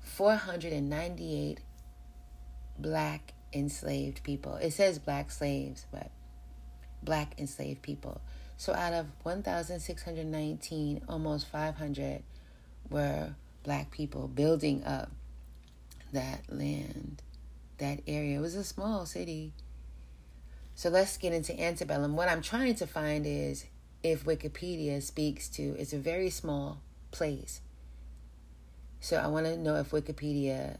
[0.00, 1.60] 498
[2.78, 4.54] black enslaved people.
[4.56, 6.10] It says black slaves, but
[7.02, 8.20] black enslaved people.
[8.56, 12.22] So out of 1,619, almost 500
[12.90, 15.10] were black people building up
[16.12, 17.22] that land,
[17.78, 18.38] that area.
[18.38, 19.52] It was a small city.
[20.74, 22.16] So let's get into antebellum.
[22.16, 23.66] What I'm trying to find is
[24.02, 27.60] if Wikipedia speaks to it's a very small place.
[29.00, 30.78] So I want to know if Wikipedia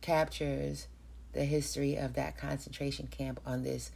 [0.00, 0.86] captures
[1.32, 3.90] the history of that concentration camp on this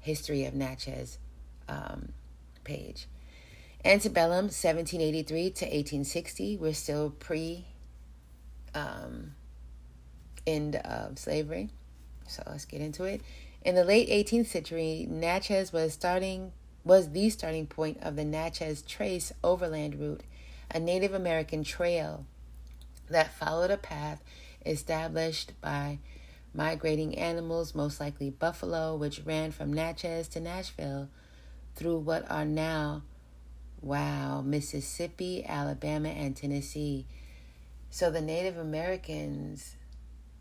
[0.00, 1.18] history of Natchez
[1.68, 2.12] um,
[2.64, 3.06] page.
[3.84, 6.56] Antebellum, 1783 to 1860.
[6.56, 7.66] We're still pre
[8.74, 9.34] um,
[10.46, 11.70] end of slavery.
[12.26, 13.20] So let's get into it.
[13.66, 16.52] In the late 18th century, Natchez was starting
[16.84, 20.22] was the starting point of the Natchez Trace overland route,
[20.70, 22.26] a Native American trail
[23.10, 24.22] that followed a path
[24.64, 25.98] established by
[26.54, 31.08] migrating animals, most likely buffalo, which ran from Natchez to Nashville
[31.74, 33.02] through what are now,
[33.82, 37.04] wow, Mississippi, Alabama, and Tennessee.
[37.90, 39.74] So the Native Americans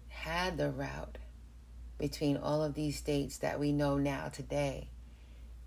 [0.10, 1.18] had the route
[1.98, 4.89] between all of these states that we know now today.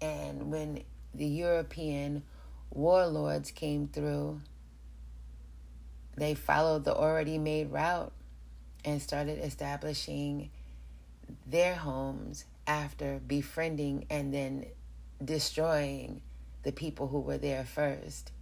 [0.01, 0.83] And when
[1.15, 2.23] the European
[2.71, 4.41] warlords came through,
[6.17, 8.13] they followed the already made route
[8.85, 10.51] and started establishing
[11.47, 14.67] their homes after befriending and then
[15.25, 16.21] destroying
[16.63, 18.33] the people who were there first.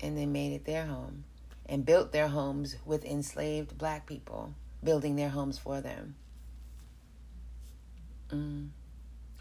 [0.00, 1.24] And they made it their home
[1.66, 6.16] and built their homes with enslaved black people building their homes for them.
[8.30, 8.68] Mm.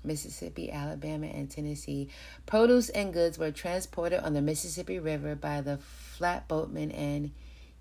[0.03, 2.09] Mississippi, Alabama, and Tennessee.
[2.45, 5.79] Produce and goods were transported on the Mississippi River by the
[6.19, 7.31] flatboatmen and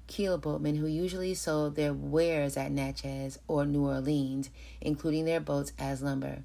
[0.09, 4.51] keelboatmen who usually sold their wares at Natchez or New Orleans,
[4.81, 6.39] including their boats as lumber.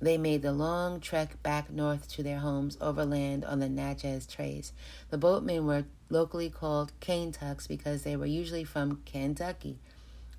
[0.00, 4.72] They made the long trek back north to their homes overland on the Natchez Trace.
[5.08, 9.78] The boatmen were locally called Kaintucks because they were usually from Kentucky,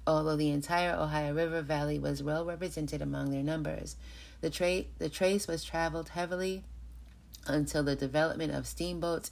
[0.08, 3.97] although the entire Ohio River Valley was well represented among their numbers.
[4.39, 6.64] The, tra- the trace was traveled heavily
[7.45, 9.32] until the development of steamboats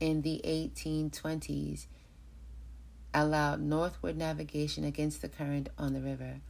[0.00, 1.86] in the 1820s
[3.12, 6.40] allowed northward navigation against the current on the river.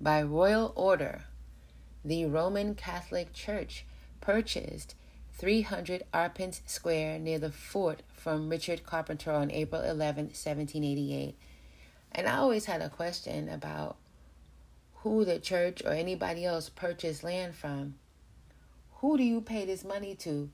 [0.00, 1.24] By royal order,
[2.04, 3.84] the Roman Catholic Church
[4.20, 4.94] purchased
[5.32, 11.36] 300 Arpents Square near the fort from Richard Carpenter on April 11, 1788.
[12.12, 13.96] And I always had a question about
[14.96, 17.94] who the church or anybody else purchased land from.
[18.96, 20.50] Who do you pay this money to?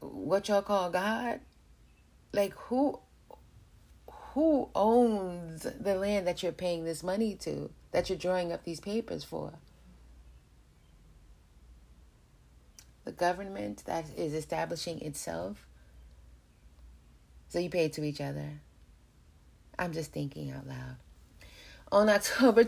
[0.00, 1.40] What y'all call God?
[2.32, 3.00] Like who
[4.34, 8.78] who owns the land that you're paying this money to, that you're drawing up these
[8.78, 9.54] papers for?
[13.04, 15.66] The government that is establishing itself.
[17.48, 18.60] So you pay to each other.
[19.78, 20.96] I'm just thinking out loud.
[21.90, 22.64] On October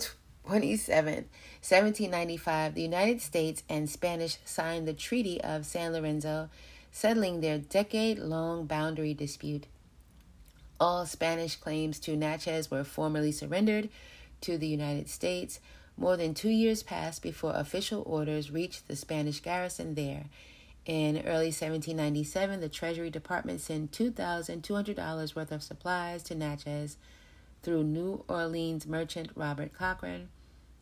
[0.47, 6.49] 27, 1795, the United States and Spanish signed the Treaty of San Lorenzo,
[6.91, 9.67] settling their decade long boundary dispute.
[10.79, 13.91] All Spanish claims to Natchez were formally surrendered
[14.41, 15.61] to the United States.
[15.97, 20.25] More than two years passed before official orders reached the Spanish garrison there.
[20.87, 26.97] In early 1797, the Treasury Department sent $2,200 worth of supplies to Natchez
[27.63, 30.29] through New Orleans merchant Robert Cochrane.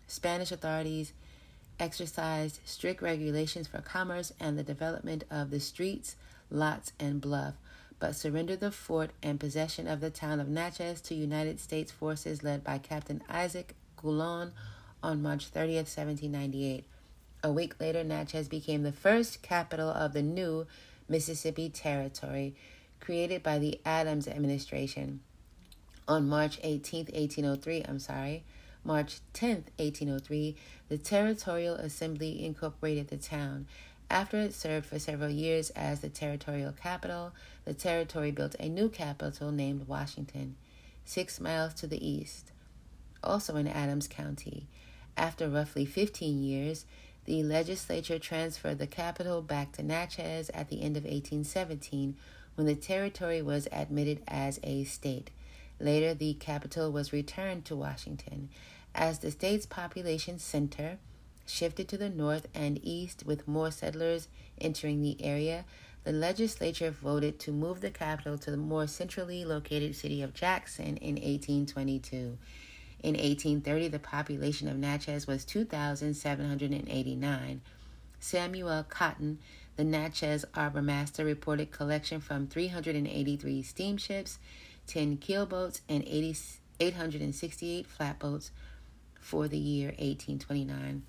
[0.07, 1.13] Spanish authorities
[1.81, 6.17] exercised strict regulations for commerce and the development of the streets,
[6.51, 7.55] lots, and bluff,
[7.99, 12.45] but surrendered the fort and possession of the town of Natchez to United States forces
[12.45, 14.53] led by Captain Isaac Guion
[15.03, 16.85] on March 30, 1798.
[17.43, 20.67] A week later, Natchez became the first capital of the new
[21.09, 22.55] Mississippi Territory,
[23.01, 25.21] created by the Adams administration.
[26.09, 28.43] On March 18, 1803, I'm sorry,
[28.83, 30.57] March 10, 1803,
[30.89, 33.67] the Territorial Assembly incorporated the town.
[34.11, 37.33] After it served for several years as the territorial capital,
[37.65, 40.57] the territory built a new capital named Washington,
[41.05, 42.51] six miles to the east,
[43.23, 44.67] also in Adams County.
[45.17, 46.87] After roughly 15 years,
[47.29, 52.17] the legislature transferred the capital back to Natchez at the end of 1817
[52.55, 55.31] when the territory was admitted as a state.
[55.79, 58.49] Later, the capital was returned to Washington.
[58.95, 60.97] As the state's population center
[61.45, 65.67] shifted to the north and east with more settlers entering the area,
[66.05, 70.97] the legislature voted to move the capital to the more centrally located city of Jackson
[70.97, 72.39] in 1822.
[73.03, 77.61] In 1830, the population of Natchez was 2,789.
[78.21, 79.39] Samuel Cotton,
[79.77, 84.41] the Natchez Harbor Master, reported collection from 383 steamships,
[84.89, 86.37] 10 keelboats, and 80,
[86.81, 88.51] 868 flatboats
[89.21, 91.05] for the year 1829.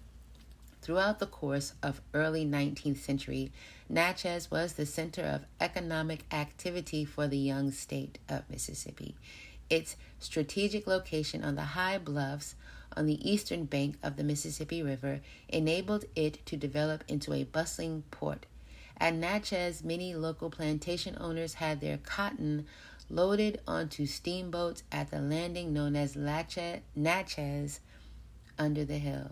[0.81, 3.51] Throughout the course of early 19th century,
[3.89, 9.15] Natchez was the center of economic activity for the young state of Mississippi.
[9.69, 12.55] Its strategic location on the high bluffs
[12.95, 18.03] on the eastern bank of the Mississippi River enabled it to develop into a bustling
[18.11, 18.45] port.
[18.97, 22.65] At Natchez, many local plantation owners had their cotton
[23.09, 27.79] loaded onto steamboats at the landing known as Natchez
[28.57, 29.31] under the hill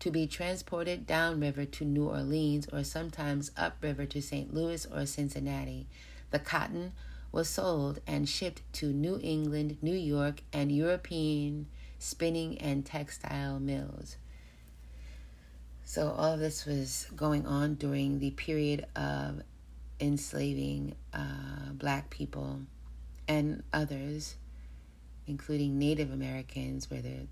[0.00, 4.52] to be transported downriver to New Orleans or sometimes upriver to St.
[4.52, 5.86] Louis or Cincinnati.
[6.32, 6.92] The cotton
[7.32, 11.66] was sold and shipped to New England, New York, and European
[11.98, 14.16] spinning and textile mills.
[15.84, 19.42] So, all of this was going on during the period of
[20.00, 22.60] enslaving uh, black people
[23.28, 24.36] and others,
[25.26, 27.26] including Native Americans, where they're,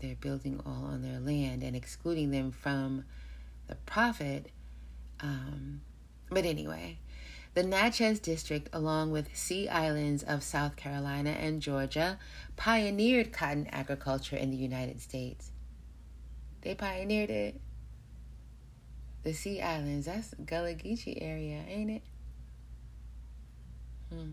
[0.00, 3.04] they're building all on their land and excluding them from
[3.68, 4.50] the profit.
[5.20, 5.80] Um,
[6.30, 6.98] but anyway,
[7.54, 12.18] the Natchez District, along with Sea Islands of South Carolina and Georgia,
[12.56, 15.50] pioneered cotton agriculture in the United States.
[16.62, 17.60] They pioneered it.
[19.22, 22.02] The Sea Islands, that's Gullah Geechee area, ain't it?
[24.10, 24.30] Hmm.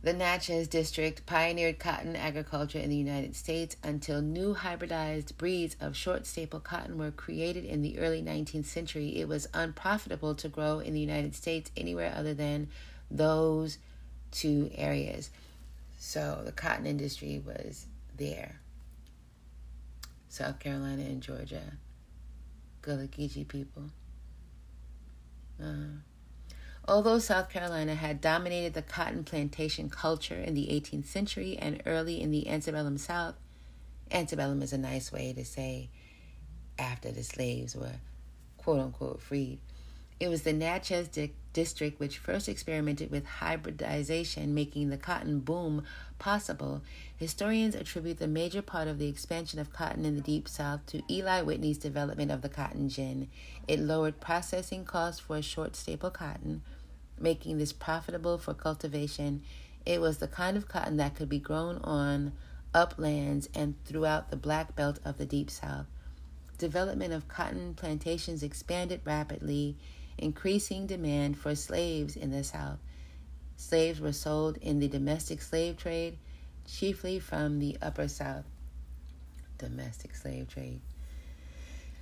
[0.00, 5.96] The Natchez District pioneered cotton agriculture in the United States until new hybridized breeds of
[5.96, 9.18] short staple cotton were created in the early 19th century.
[9.18, 12.68] It was unprofitable to grow in the United States anywhere other than
[13.10, 13.78] those
[14.30, 15.30] two areas.
[15.96, 17.86] So the cotton industry was
[18.16, 18.60] there.
[20.28, 21.72] South Carolina and Georgia.
[22.82, 23.90] Gullah Geechee people.
[25.60, 25.98] Uh,
[26.88, 32.20] although South Carolina had dominated the cotton plantation culture in the 18th century and early
[32.20, 33.34] in the antebellum South,
[34.10, 35.90] antebellum is a nice way to say
[36.78, 37.96] after the slaves were
[38.56, 39.58] quote unquote freed.
[40.18, 45.84] It was the Natchez di- district which first experimented with hybridization, making the cotton boom
[46.18, 46.82] possible.
[47.16, 51.02] Historians attribute the major part of the expansion of cotton in the Deep South to
[51.08, 53.28] Eli Whitney's development of the cotton gin.
[53.68, 56.62] It lowered processing costs for short staple cotton,
[57.20, 59.42] making this profitable for cultivation.
[59.84, 62.32] It was the kind of cotton that could be grown on
[62.74, 65.86] uplands and throughout the black belt of the Deep South.
[66.58, 69.76] Development of cotton plantations expanded rapidly
[70.18, 72.78] increasing demand for slaves in the South.
[73.56, 76.18] Slaves were sold in the domestic slave trade,
[76.66, 78.44] chiefly from the Upper South.
[79.58, 80.80] Domestic slave trade.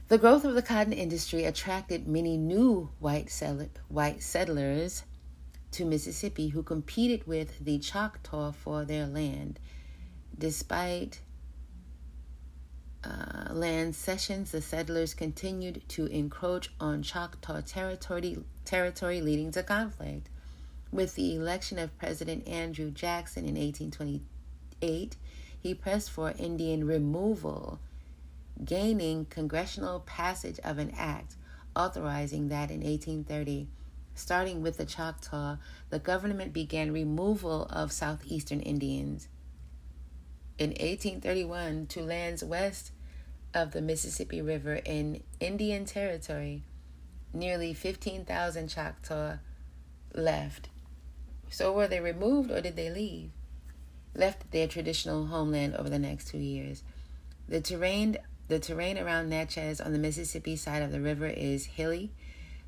[0.08, 3.32] The growth of the cotton industry attracted many new white,
[3.88, 5.02] white settlers
[5.72, 9.58] to Mississippi who competed with the Choctaw for their land.
[10.38, 11.22] Despite
[13.02, 20.28] uh, land cessions, the settlers continued to encroach on Choctaw territory, territory, leading to conflict.
[20.92, 25.16] With the election of President Andrew Jackson in 1828,
[25.58, 27.80] he pressed for Indian removal,
[28.64, 31.36] gaining congressional passage of an act
[31.74, 33.68] authorizing that in 1830.
[34.14, 35.58] Starting with the Choctaw,
[35.90, 39.28] the government began removal of southeastern Indians.
[40.58, 42.92] In 1831, to lands west
[43.52, 46.62] of the Mississippi River in Indian Territory,
[47.34, 49.36] nearly 15,000 Choctaw
[50.14, 50.70] left.
[51.50, 53.30] So were they removed or did they leave?
[54.14, 56.82] Left their traditional homeland over the next two years.
[57.48, 58.16] The terrain
[58.48, 62.10] the terrain around Natchez on the Mississippi side of the river is hilly.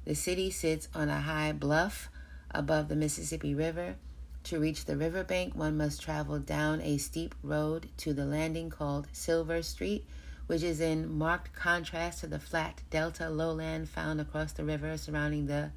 [0.05, 2.09] The city sits on a high bluff
[2.51, 3.97] above the Mississippi River.
[4.45, 9.07] To reach the riverbank, one must travel down a steep road to the landing called
[9.12, 10.07] Silver Street,
[10.47, 15.47] which is in marked contrast to the flat delta lowland found across the river surrounding
[15.47, 15.70] the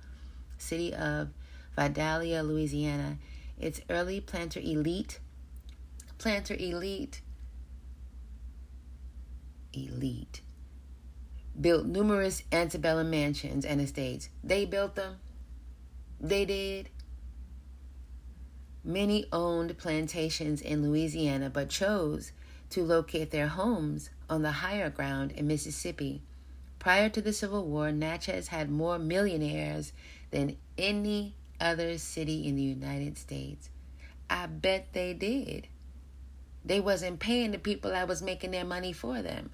[0.58, 1.30] city of
[1.76, 3.18] Vidalia, Louisiana.
[3.60, 5.20] Its early planter elite,
[6.18, 7.22] planter elite,
[9.74, 10.42] elite,
[11.60, 14.30] built numerous antebellum mansions and estates.
[14.44, 15.18] They built them.
[16.20, 16.90] They did.
[18.84, 22.32] Many owned plantations in Louisiana but chose
[22.72, 26.22] to locate their homes on the higher ground in Mississippi.
[26.80, 29.94] Prior to the Civil War, Natchez had more millionaires
[30.32, 33.70] than any other city in the United States.
[34.30, 35.68] I bet they did.
[36.64, 39.52] They wasn't paying the people that was making their money for them.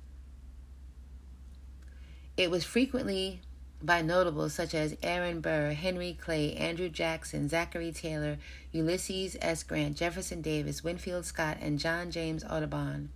[2.37, 3.41] It was frequently
[3.81, 8.37] by notables such as Aaron Burr, Henry Clay, Andrew Jackson, Zachary Taylor,
[8.71, 9.63] Ulysses S.
[9.63, 13.09] Grant, Jefferson Davis, Winfield Scott, and John James Audubon.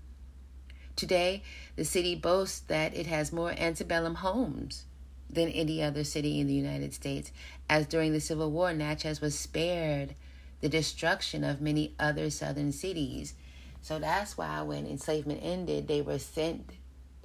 [0.95, 1.43] Today,
[1.75, 4.85] the city boasts that it has more antebellum homes
[5.29, 7.31] than any other city in the United States,
[7.69, 10.15] as during the Civil War, Natchez was spared
[10.61, 13.35] the destruction of many other southern cities.
[13.81, 16.71] So that's why when enslavement ended, they were sent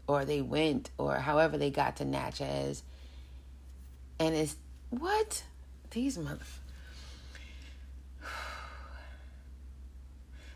[0.07, 2.82] or they went or however they got to Natchez.
[4.18, 4.57] And it's
[4.90, 5.44] what?
[5.90, 6.59] These motherfuckers.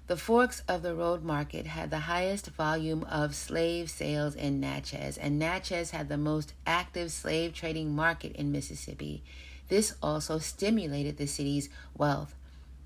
[0.06, 5.16] The Forks of the Road Market had the highest volume of slave sales in Natchez,
[5.16, 9.22] and Natchez had the most active slave trading market in Mississippi.
[9.68, 12.34] This also stimulated the city's wealth.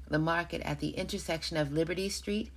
[0.08, 2.50] The market at the intersection of Liberty Street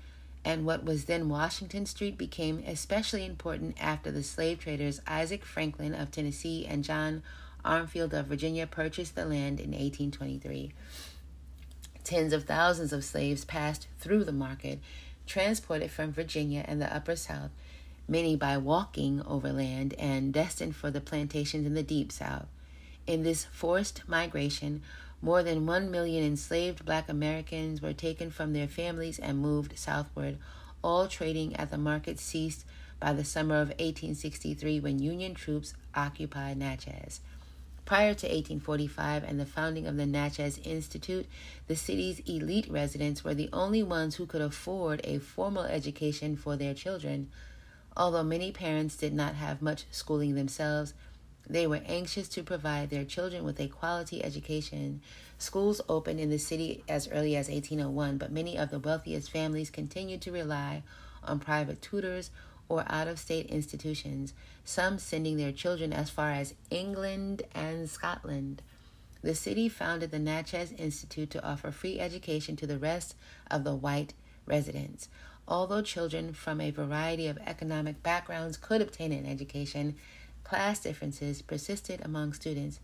[0.47, 5.93] and what was then Washington Street became especially important after the slave traders Isaac Franklin
[5.93, 7.21] of Tennessee and John
[7.65, 10.71] Armfield of Virginia purchased the land in 1823.
[12.05, 14.79] Tens of thousands of slaves passed through the market,
[15.25, 17.51] transported from Virginia and the Upper South,
[18.07, 22.47] many by walking overland and destined for the plantations in the Deep South.
[23.05, 24.81] In this forced migration,
[25.21, 30.37] more than one million enslaved black Americans were taken from their families and moved southward.
[30.83, 32.65] All trading at the market ceased
[32.99, 37.21] by the summer of 1863 when Union troops occupied Natchez.
[37.85, 41.25] Prior to 1845 and the founding of the Natchez Institute,
[41.67, 46.57] the city's elite residents were the only ones who could afford a formal education for
[46.57, 47.31] their children.
[47.95, 50.93] Although many parents did not have much schooling themselves,
[51.49, 55.01] they were anxious to provide their children with a quality education.
[55.37, 59.69] Schools opened in the city as early as 1801, but many of the wealthiest families
[59.69, 60.83] continued to rely
[61.23, 62.31] on private tutors
[62.69, 64.33] or out of state institutions,
[64.65, 68.61] some sending their children as far as England and Scotland.
[69.21, 73.15] The city founded the Natchez Institute to offer free education to the rest
[73.49, 74.13] of the white
[74.45, 75.07] residents.
[75.47, 79.95] Although children from a variety of economic backgrounds could obtain an education,
[80.47, 82.79] class differences persisted among students,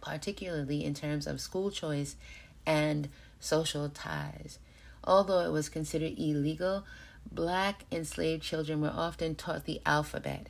[0.00, 2.16] particularly in terms of school choice
[2.64, 3.08] and
[3.40, 4.58] social ties.
[5.04, 6.84] Although it was considered illegal,
[7.30, 10.48] black enslaved children were often taught the alphabet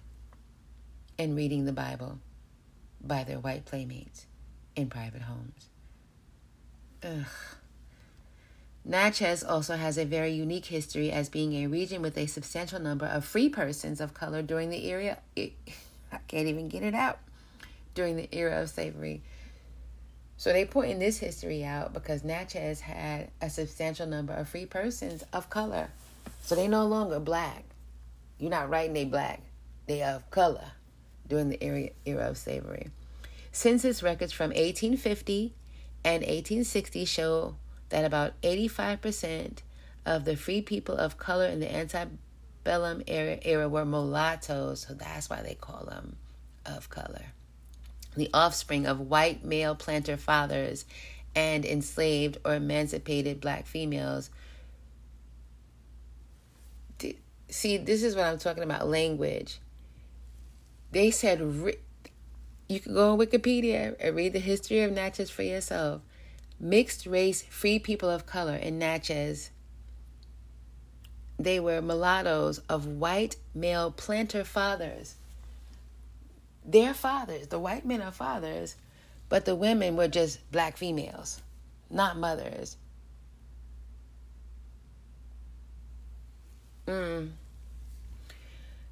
[1.19, 2.19] and reading the Bible
[3.01, 4.27] by their white playmates
[4.77, 5.69] in private homes.
[7.03, 7.27] Ugh.
[8.85, 13.07] Natchez also has a very unique history as being a region with a substantial number
[13.07, 15.19] of free persons of color during the era.
[16.13, 17.19] I can't even get it out.
[17.95, 19.23] During the era of slavery.
[20.37, 25.23] So they pointing this history out because Natchez had a substantial number of free persons
[25.33, 25.91] of color.
[26.43, 27.65] So they no longer black.
[28.39, 29.41] You're not writing they black.
[29.87, 30.73] They are of color
[31.29, 32.91] during the era, of slavery.
[33.53, 35.55] Census records from 1850
[36.05, 37.57] and 1860 show
[37.91, 39.59] that about 85%
[40.05, 41.73] of the free people of color in the
[42.65, 46.17] antebellum era, era were mulattoes, so that's why they call them
[46.67, 47.27] of color.
[48.17, 50.85] The offspring of white male planter fathers
[51.35, 54.31] and enslaved or emancipated black females.
[57.49, 59.61] See, this is what I'm talking about language.
[60.91, 66.03] They said, you can go on Wikipedia and read the history of Natchez for yourself
[66.61, 69.51] mixed race free people of color in Natchez.
[71.43, 75.17] They were mulattoes of white male planter fathers.
[76.65, 78.77] Their fathers, the white men are fathers,
[79.29, 81.43] but the women were just black females,
[81.91, 82.77] not mothers.
[86.87, 87.31] Mm.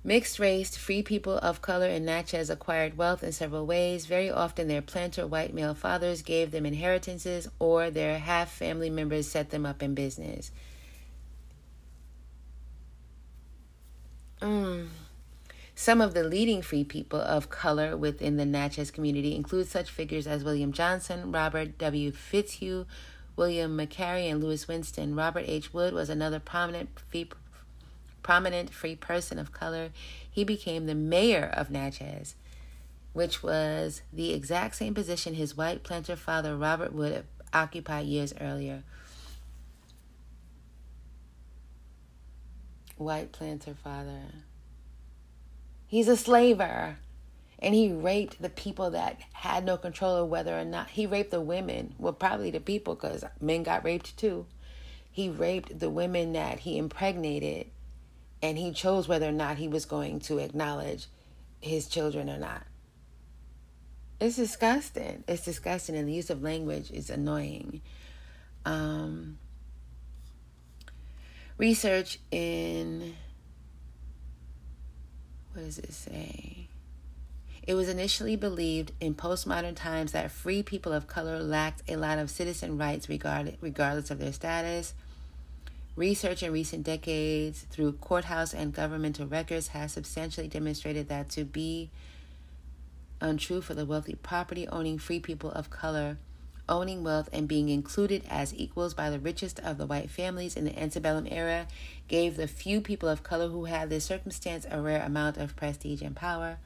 [0.02, 4.06] Mixed race, free people of color in Natchez acquired wealth in several ways.
[4.06, 9.28] Very often, their planter white male fathers gave them inheritances, or their half family members
[9.28, 10.50] set them up in business.
[14.40, 14.88] Mm.
[15.74, 20.26] Some of the leading free people of color within the Natchez community include such figures
[20.26, 22.12] as William Johnson, Robert W.
[22.12, 22.86] Fitzhugh,
[23.36, 25.14] William McCary, and Lewis Winston.
[25.14, 25.72] Robert H.
[25.72, 27.28] Wood was another prominent free
[28.22, 29.90] prominent free person of color,
[30.30, 32.34] he became the mayor of Natchez,
[33.12, 38.82] which was the exact same position his white planter father Robert Wood occupied years earlier.
[43.00, 44.20] White planter father.
[45.86, 46.98] He's a slaver.
[47.58, 51.30] And he raped the people that had no control of whether or not he raped
[51.30, 51.94] the women.
[51.98, 54.46] Well, probably the people because men got raped too.
[55.10, 57.66] He raped the women that he impregnated
[58.42, 61.06] and he chose whether or not he was going to acknowledge
[61.60, 62.62] his children or not.
[64.20, 65.24] It's disgusting.
[65.26, 67.80] It's disgusting, and the use of language is annoying.
[68.66, 69.38] Um,
[71.60, 73.14] research in
[75.52, 76.68] what does it say?
[77.66, 82.18] It was initially believed in postmodern times that free people of color lacked a lot
[82.18, 84.94] of citizen rights regardless of their status.
[85.96, 91.90] Research in recent decades through courthouse and governmental records has substantially demonstrated that to be
[93.20, 96.16] untrue for the wealthy property owning free people of color
[96.70, 100.64] owning wealth and being included as equals by the richest of the white families in
[100.64, 101.66] the antebellum era
[102.08, 106.00] gave the few people of color who had this circumstance a rare amount of prestige
[106.00, 106.58] and power.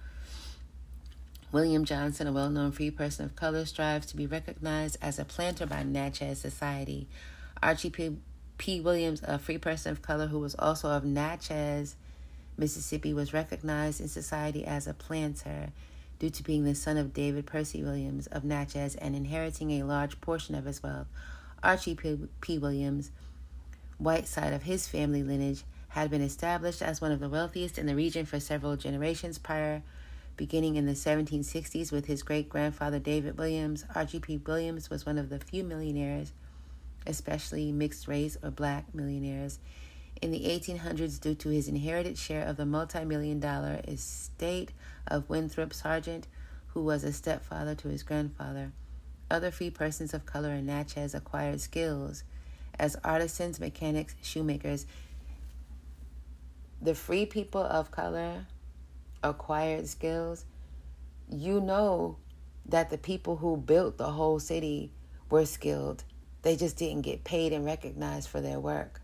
[1.51, 5.25] William Johnson, a well known free person of color, strives to be recognized as a
[5.25, 7.09] planter by Natchez society.
[7.63, 8.17] Archie P.
[8.59, 8.81] P.
[8.81, 11.97] Williams, a free person of color who was also of Natchez,
[12.57, 15.71] Mississippi, was recognized in society as a planter
[16.19, 20.21] due to being the son of David Percy Williams of Natchez and inheriting a large
[20.21, 21.07] portion of his wealth.
[21.63, 22.19] Archie P.
[22.41, 22.59] P.
[22.59, 23.11] Williams,
[23.99, 27.87] white side of his family lineage, had been established as one of the wealthiest in
[27.87, 29.83] the region for several generations prior,
[30.37, 33.85] beginning in the 1760s with his great grandfather David Williams.
[33.95, 34.37] Archie P.
[34.37, 36.33] Williams was one of the few millionaires
[37.07, 39.59] especially mixed race or black millionaires,
[40.23, 44.73] in the 1800s due to his inherited share of the multi million dollar estate
[45.07, 46.27] of Winthrop Sargent,
[46.69, 48.73] who was a stepfather to his grandfather.
[49.31, 52.25] Other free persons of color in Natchez acquired skills
[52.79, 54.87] as artisans, mechanics, shoemakers.
[56.83, 58.47] The free people of color
[59.23, 60.45] acquired skills.
[61.31, 62.19] You know
[62.67, 64.91] that the people who built the whole city
[65.31, 66.05] were skilled
[66.45, 69.01] they just didn't get paid and recognized for their work.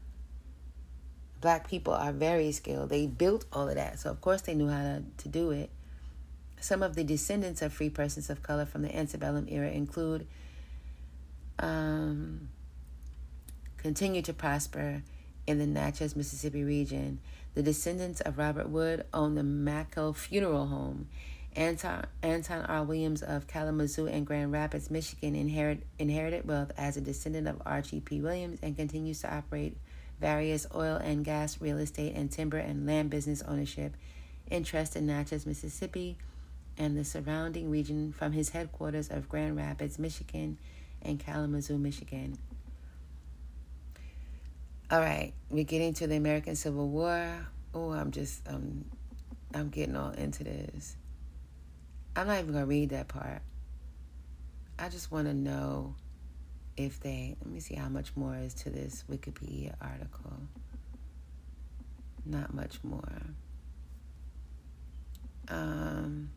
[1.40, 2.90] black people are very skilled.
[2.90, 5.70] They built all of that, so of course they knew how to, to do it.
[6.60, 10.26] Some of the descendants of free persons of color from the antebellum era include
[11.58, 12.48] um,
[13.78, 15.02] continue to prosper
[15.46, 17.18] in the Natchez, Mississippi region.
[17.54, 21.08] The descendants of Robert Wood own the Macco Funeral Home.
[21.56, 22.84] Anton, Anton R.
[22.84, 28.00] Williams of Kalamazoo and Grand Rapids, Michigan, inherit, inherited wealth as a descendant of Archie
[28.00, 28.20] P.
[28.20, 29.76] Williams and continues to operate
[30.20, 33.96] various oil and gas, real estate, and timber and land business ownership
[34.50, 36.16] interests in Natchez, Mississippi,
[36.80, 40.56] and the surrounding region from his headquarters of Grand Rapids, Michigan,
[41.02, 42.38] and Kalamazoo, Michigan.
[44.90, 47.46] All right, we're getting to the American Civil War.
[47.74, 48.86] Oh, I'm just um,
[49.54, 50.96] I'm getting all into this.
[52.16, 53.42] I'm not even gonna read that part.
[54.78, 55.94] I just want to know
[56.78, 57.36] if they.
[57.44, 60.32] Let me see how much more is to this Wikipedia article.
[62.24, 63.22] Not much more.
[65.48, 66.30] Um,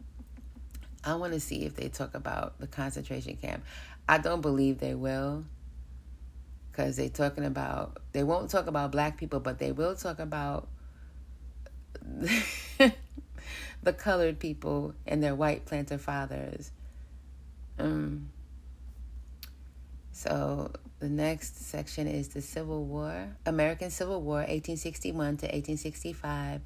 [1.04, 3.64] I want to see if they talk about the concentration camp.
[4.08, 5.46] I don't believe they will
[6.72, 10.68] because they're talking about they won't talk about black people but they will talk about
[13.84, 16.72] the colored people and their white planter fathers.
[17.78, 18.30] Um,
[20.12, 26.62] so the next section is the civil war american civil war 1861 to 1865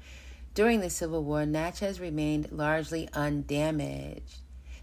[0.58, 4.38] during the civil war natchez remained largely undamaged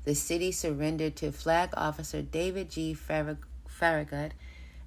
[0.06, 4.32] the city surrendered to flag officer david g farragut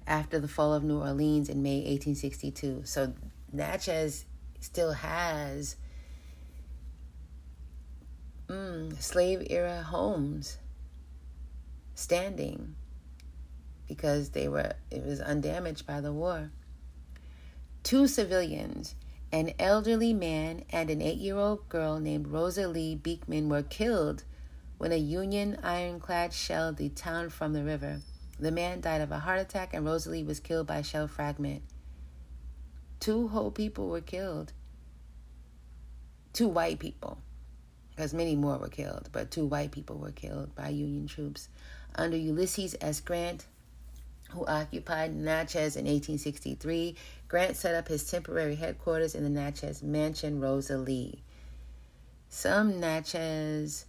[0.09, 2.81] after the fall of New Orleans in May 1862.
[2.83, 3.13] So
[3.53, 4.25] Natchez
[4.59, 5.75] still has
[8.47, 10.57] mm, slave era homes
[11.93, 12.75] standing
[13.87, 16.49] because they were it was undamaged by the war.
[17.83, 18.95] Two civilians,
[19.31, 24.23] an elderly man and an 8-year-old girl named Rosalie Beekman were killed
[24.77, 28.01] when a Union ironclad shelled the town from the river.
[28.39, 31.61] The man died of a heart attack, and Rosalie was killed by a shell fragment.
[32.99, 34.53] Two whole people were killed.
[36.31, 37.19] Two white people,
[37.89, 41.49] because many more were killed, but two white people were killed by Union troops
[41.95, 43.01] under Ulysses S.
[43.01, 43.45] Grant,
[44.29, 46.95] who occupied Natchez in 1863.
[47.29, 51.21] Grant set up his temporary headquarters in the Natchez Mansion Rosalie.
[52.27, 53.85] Some Natchez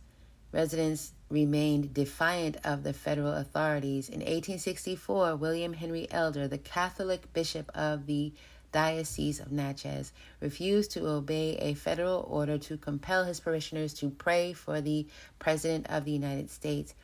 [0.53, 4.11] residents remained defiant of the federal authorities.
[4.11, 8.35] In 1864, William Henry Elder, the Catholic bishop of the
[8.73, 14.53] Diocese of Natchez, refused to obey a federal order to compel his parishioners to pray
[14.53, 15.07] for the
[15.39, 16.95] President of the United States.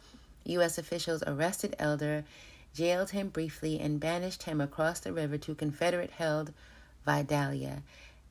[0.44, 0.76] U.S.
[0.76, 2.24] officials arrested Elder,
[2.76, 6.52] jailed him briefly, and banished him across the river to Confederate held
[7.06, 7.82] Vidalia.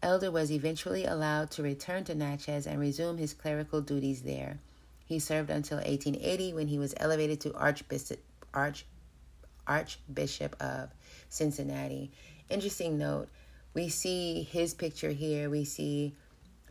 [0.03, 4.59] Elder was eventually allowed to return to Natchez and resume his clerical duties there.
[5.05, 8.19] He served until 1880 when he was elevated to Archbishop,
[8.53, 8.85] Arch,
[9.65, 10.91] Archbishop of
[11.29, 12.11] Cincinnati.
[12.49, 13.27] Interesting note
[13.73, 15.49] we see his picture here.
[15.49, 16.15] We see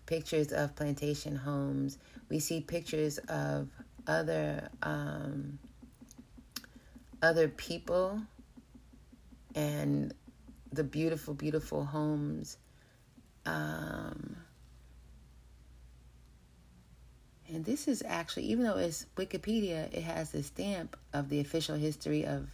[0.06, 1.98] pictures of plantation homes.
[2.28, 3.68] We see pictures of
[4.06, 5.58] other um,
[7.24, 8.20] other people
[9.54, 10.12] and
[10.72, 12.58] the beautiful, beautiful homes.
[13.46, 14.36] Um,
[17.48, 21.76] And this is actually, even though it's Wikipedia, it has the stamp of the official
[21.76, 22.48] history of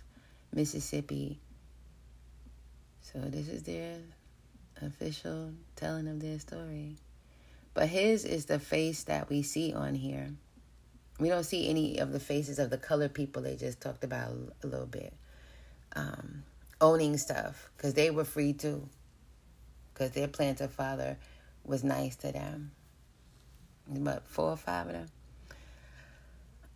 [0.52, 1.38] Mississippi.
[3.00, 3.96] So this is their
[4.82, 6.96] official telling of their story.
[7.72, 10.32] But his is the face that we see on here.
[11.20, 14.32] We don't see any of the faces of the colored people they just talked about
[14.62, 15.12] a little bit.
[15.94, 16.44] Um,
[16.80, 18.88] owning stuff because they were free too.
[19.92, 21.18] Because their planter father
[21.64, 22.72] was nice to them
[23.96, 25.08] about four or five of them.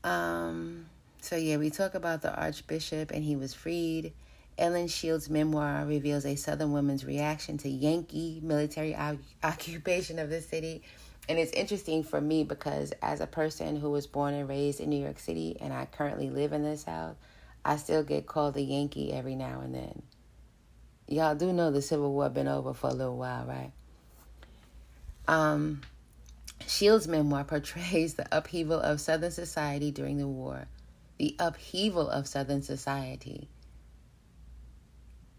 [0.03, 0.87] Um,
[1.21, 4.13] so yeah, we talk about the Archbishop and he was freed.
[4.57, 8.97] Ellen Shields' memoir reveals a Southern woman's reaction to Yankee military
[9.43, 10.83] occupation of the city.
[11.29, 14.91] And it's interesting for me because as a person who was born and raised in
[14.91, 17.17] New York City and I currently live in the South,
[17.65, 20.03] I still get called a Yankee every now and then.
[21.09, 23.73] Y'all do know the Civil War been over for a little while, right?
[25.27, 25.81] Um,
[26.67, 30.67] Shields' memoir portrays the upheaval of Southern society during the war.
[31.19, 33.49] The upheaval of Southern society.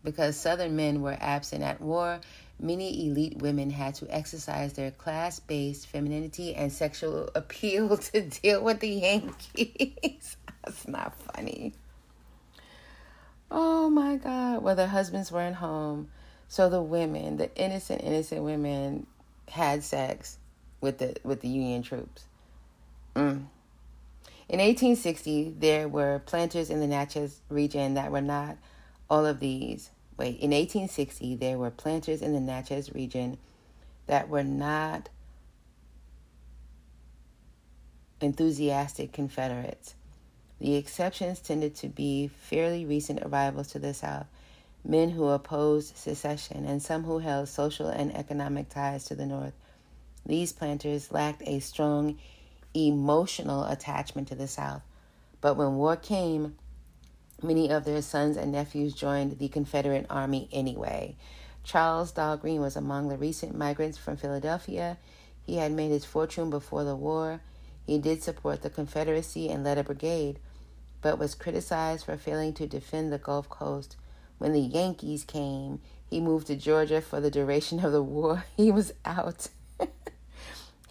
[0.03, 2.21] Because Southern men were absent at war,
[2.59, 8.63] many elite women had to exercise their class based femininity and sexual appeal to deal
[8.63, 10.37] with the Yankees.
[10.63, 11.73] That's not funny.
[13.51, 14.63] Oh my God.
[14.63, 16.09] Well, their husbands weren't home.
[16.47, 19.07] So the women, the innocent, innocent women,
[19.49, 20.37] had sex
[20.81, 22.25] with the with the Union troops.
[23.15, 23.45] Mm.
[24.47, 28.57] In 1860, there were planters in the Natchez region that were not
[29.09, 29.89] all of these.
[30.17, 33.37] Wait, in 1860, there were planters in the Natchez region
[34.07, 35.09] that were not
[38.21, 39.95] enthusiastic Confederates.
[40.59, 44.27] The exceptions tended to be fairly recent arrivals to the South,
[44.85, 49.53] men who opposed secession, and some who held social and economic ties to the North.
[50.25, 52.17] These planters lacked a strong
[52.73, 54.81] emotional attachment to the South,
[55.41, 56.55] but when war came,
[57.41, 61.15] many of their sons and nephews joined the Confederate Army anyway.
[61.63, 64.97] Charles Dahlgren was among the recent migrants from Philadelphia.
[65.43, 67.41] He had made his fortune before the war.
[67.85, 70.39] He did support the Confederacy and led a brigade,
[71.01, 73.95] but was criticized for failing to defend the Gulf Coast.
[74.37, 78.45] When the Yankees came, he moved to Georgia for the duration of the war.
[78.57, 79.47] He was out.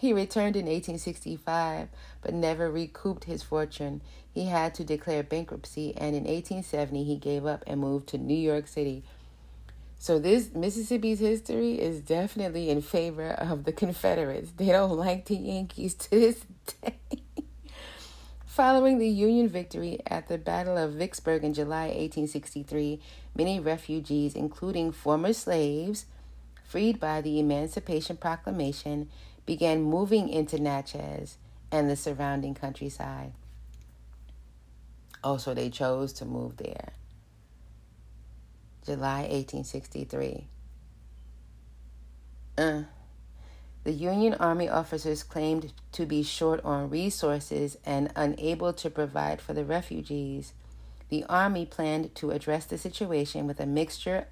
[0.05, 1.89] he returned in 1865,
[2.21, 4.01] but never recouped his fortune.
[4.31, 8.37] He had to declare bankruptcy, and in 1870 he gave up and moved to New
[8.37, 9.03] York City.
[9.97, 14.51] So this Mississippi's history is definitely in favor of the Confederates.
[14.51, 16.45] They don't like the Yankees to this
[16.83, 16.97] day.
[18.45, 23.01] Following the Union victory at the Battle of Vicksburg in July 1863,
[23.35, 26.05] many refugees, including former slaves
[26.63, 29.09] freed by the Emancipation Proclamation,
[29.45, 31.37] began moving into Natchez
[31.71, 33.33] and the surrounding countryside.
[35.23, 36.93] Also, they chose to move there.
[38.85, 40.47] July 1863.
[42.57, 42.83] Uh.
[43.83, 49.53] The Union Army officers claimed to be short on resources and unable to provide for
[49.53, 50.53] the refugees.
[51.09, 54.25] The Army planned to address the situation with a mixture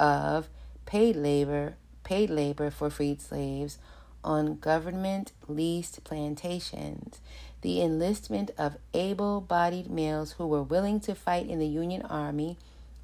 [0.00, 0.48] of
[0.86, 3.78] paid labor, paid labor for freed slaves
[4.26, 7.20] on government leased plantations,
[7.62, 12.58] the enlistment of able bodied males who were willing to fight in the Union Army,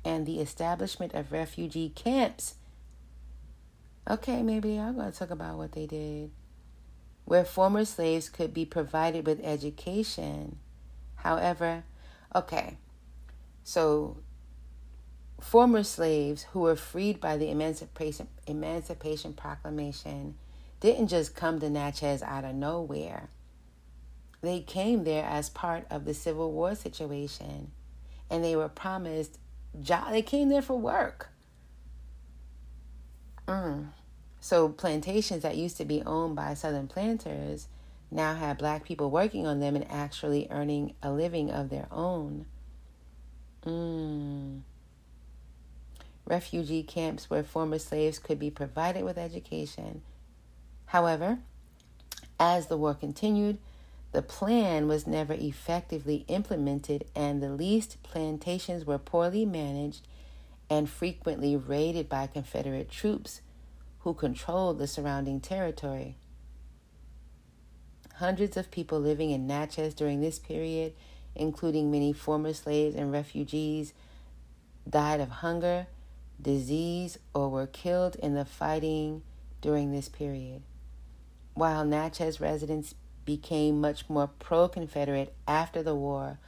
[0.04, 2.56] and the establishment of refugee camps
[4.08, 6.30] Okay, maybe they are going to talk about what they did.
[7.24, 10.58] Where former slaves could be provided with education.
[11.16, 11.84] However,
[12.34, 12.78] okay,
[13.62, 14.16] so
[15.40, 20.34] former slaves who were freed by the Emancipation, Emancipation Proclamation
[20.82, 23.30] didn't just come to Natchez out of nowhere.
[24.40, 27.70] They came there as part of the Civil War situation,
[28.28, 29.38] and they were promised
[29.80, 30.10] job.
[30.10, 31.28] They came there for work.
[33.46, 33.90] Mm.
[34.40, 37.68] So plantations that used to be owned by southern planters
[38.10, 42.46] now had black people working on them and actually earning a living of their own.
[43.64, 44.62] Mm.
[46.26, 50.02] Refugee camps where former slaves could be provided with education.
[50.92, 51.38] However,
[52.38, 53.56] as the war continued,
[54.12, 60.06] the plan was never effectively implemented, and the leased plantations were poorly managed
[60.68, 63.40] and frequently raided by Confederate troops
[64.00, 66.16] who controlled the surrounding territory.
[68.16, 70.92] Hundreds of people living in Natchez during this period,
[71.34, 73.94] including many former slaves and refugees,
[74.86, 75.86] died of hunger,
[76.38, 79.22] disease, or were killed in the fighting
[79.62, 80.60] during this period.
[81.54, 82.94] While Natchez residents
[83.26, 86.38] became much more pro Confederate after the war,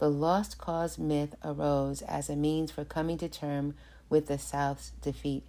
[0.00, 3.74] the Lost Cause myth arose as a means for coming to terms
[4.08, 5.44] with the South's defeat.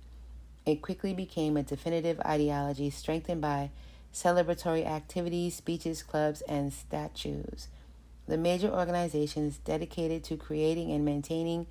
[0.66, 3.72] It quickly became a definitive ideology strengthened by
[4.14, 7.70] celebratory activities, speeches, clubs, and statues.
[8.28, 11.66] The major organizations dedicated to creating and maintaining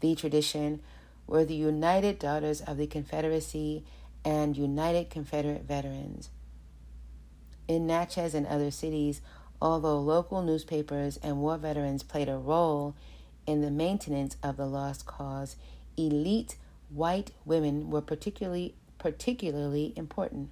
[0.00, 0.80] the tradition
[1.26, 3.82] were the United Daughters of the Confederacy
[4.24, 6.28] and United Confederate Veterans.
[7.68, 9.20] In Natchez and other cities,
[9.60, 12.94] although local newspapers and war veterans played a role
[13.46, 15.56] in the maintenance of the lost cause,
[15.96, 16.56] elite
[16.90, 20.50] white women were particularly particularly important,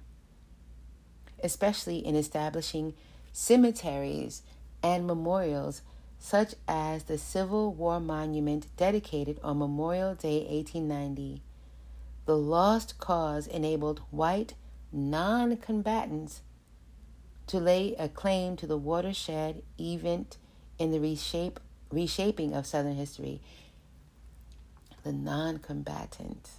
[1.43, 2.93] especially in establishing
[3.31, 4.43] cemeteries
[4.83, 5.81] and memorials
[6.19, 11.41] such as the Civil War Monument dedicated on Memorial Day 1890.
[12.25, 14.53] The Lost Cause enabled white
[14.91, 16.41] non combatants
[17.47, 20.37] to lay a claim to the watershed event
[20.79, 21.59] in the reshape,
[21.91, 23.41] reshaping of Southern history.
[25.03, 26.49] The non combatant.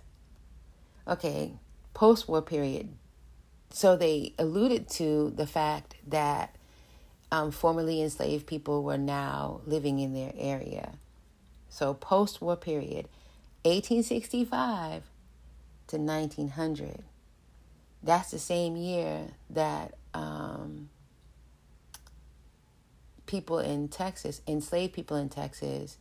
[1.08, 1.52] Okay,
[1.94, 2.90] post war period.
[3.70, 6.56] So they alluded to the fact that
[7.32, 10.92] um, formerly enslaved people were now living in their area.
[11.68, 13.08] So post war period,
[13.64, 15.02] 1865
[15.88, 17.02] to 1900.
[18.02, 20.88] That's the same year that um,
[23.26, 25.98] people in Texas, enslaved people in Texas,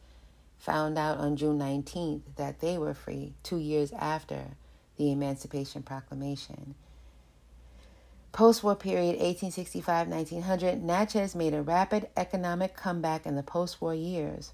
[0.58, 4.56] found out on June 19th that they were free two years after
[4.98, 6.76] the Emancipation Proclamation.
[8.32, 13.94] Post war period 1865 1900, Natchez made a rapid economic comeback in the post war
[13.96, 14.52] years.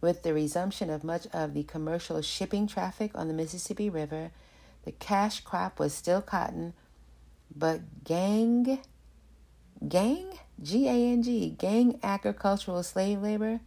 [0.00, 4.30] With the resumption of much of the commercial shipping traffic on the Mississippi River,
[4.84, 6.72] the cash crop was still cotton,
[7.54, 8.78] but gang,
[9.86, 13.60] gang, G A N G, gang agricultural slave labor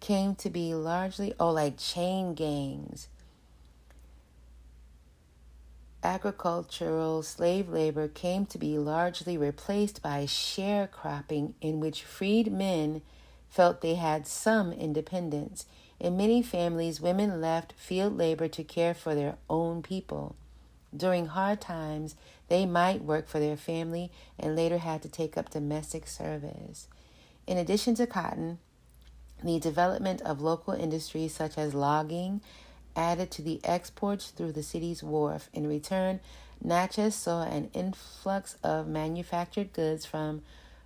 [0.00, 3.08] came to be largely, oh, like chain gangs.
[6.02, 13.02] Agricultural slave labor came to be largely replaced by sharecropping, in which freed men
[13.48, 15.66] felt they had some independence.
[16.00, 20.34] In many families, women left field labor to care for their own people.
[20.94, 22.16] During hard times,
[22.48, 26.88] they might work for their family and later had to take up domestic service.
[27.46, 28.58] In addition to cotton,
[29.42, 32.40] the development of local industries such as logging
[32.94, 35.48] added to the exports through the city's wharf.
[35.52, 36.20] In return,
[36.62, 40.42] Natchez saw an influx of manufactured goods from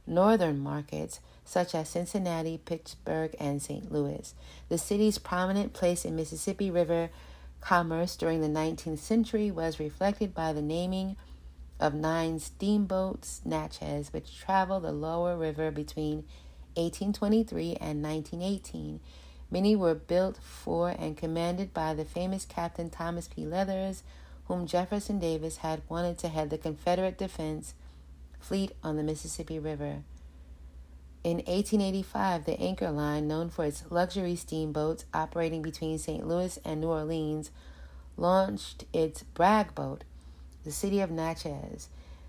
[0.07, 3.93] northern markets such as Cincinnati, Pittsburgh, and St.
[3.93, 4.35] Louis.
[4.69, 7.11] The city's prominent place in Mississippi River
[7.61, 11.17] commerce during the 19th century was reflected by the naming
[11.79, 16.25] of nine steamboats, Natchez, which traveled the lower river between
[16.75, 19.01] 1823 and 1918.
[19.51, 23.47] Many were built for and commanded by the famous Captain Thomas P.
[23.47, 24.03] Leathers,
[24.47, 27.75] whom Jefferson Davis had wanted to head the Confederate defense
[28.41, 30.03] fleet on the Mississippi River.
[31.27, 36.25] In 1885, the Anchor Line, known for its luxury steamboats operating between St.
[36.25, 37.51] Louis and New Orleans,
[38.17, 40.05] launched its brag boat,
[40.63, 41.89] the city of Natchez.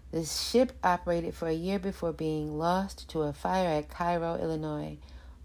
[0.09, 4.97] The ship operated for a year before being lost to a fire at Cairo, Illinois,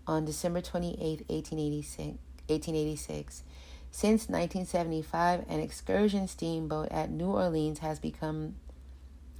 [0.06, 1.98] on December 28, 1886.
[2.46, 3.42] 1886.
[3.90, 8.54] Since 1975, an excursion steamboat at New Orleans has become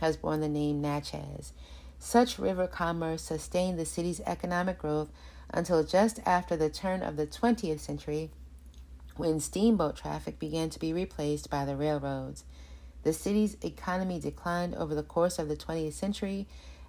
[0.03, 1.55] has borne the name Natchez.
[2.05, 5.09] Such river commerce sustained the city's economic growth
[5.51, 8.33] until just after the turn of the 20th century,
[9.17, 12.43] when steamboat traffic began to be replaced by the railroads.
[13.05, 16.49] The city's economy declined over the course of the 20th century,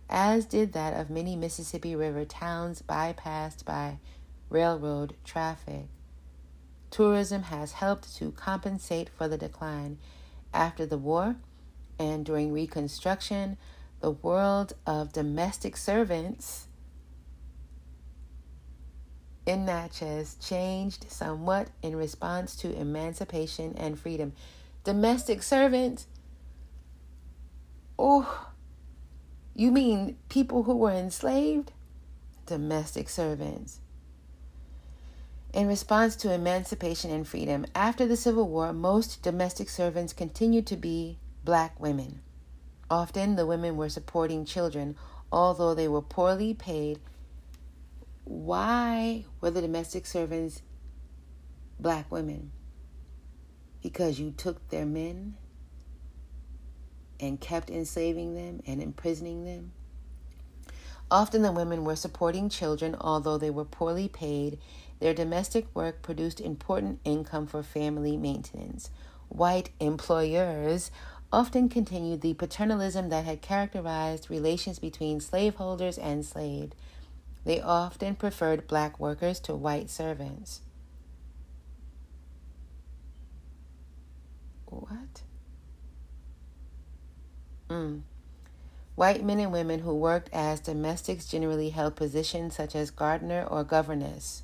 [0.09, 3.99] as did that of many Mississippi River towns bypassed by
[4.49, 5.85] railroad traffic.
[6.89, 9.99] Tourism has helped to compensate for the decline.
[10.55, 11.35] After the war
[11.99, 13.57] and during Reconstruction,
[14.03, 16.67] the world of domestic servants
[19.45, 24.33] in Natchez changed somewhat in response to emancipation and freedom
[24.83, 26.07] domestic servants.
[27.97, 28.49] Oh,
[29.55, 31.71] you mean people who were enslaved?
[32.45, 33.79] Domestic servants.
[35.53, 40.75] In response to emancipation and freedom, after the Civil War, most domestic servants continued to
[40.75, 42.22] be black women.
[42.93, 44.95] Often the women were supporting children,
[45.31, 46.99] although they were poorly paid.
[48.23, 50.61] Why were the domestic servants
[51.79, 52.51] black women?
[53.83, 55.35] because you took their men
[57.19, 59.73] and kept enslaving them and imprisoning them.
[61.11, 64.57] Often the women were supporting children, although they were poorly paid.
[64.99, 68.89] Their domestic work produced important income for family maintenance.
[69.27, 70.89] White employers
[71.33, 76.75] often continued the paternalism that had characterized relations between slaveholders and enslaved.
[77.43, 80.61] They often preferred black workers to white servants.
[84.67, 85.23] What?
[87.67, 88.01] Mm.
[88.93, 93.63] White men and women who worked as domestics generally held positions such as gardener or
[93.63, 94.43] governess,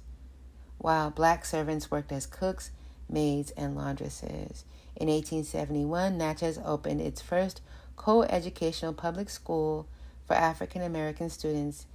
[0.80, 2.72] while black servants worked as cooks,
[3.08, 4.64] maids, and laundresses.
[5.00, 7.62] In 1871, Natchez opened its first
[7.96, 9.88] co educational public school
[10.28, 11.86] for African American students,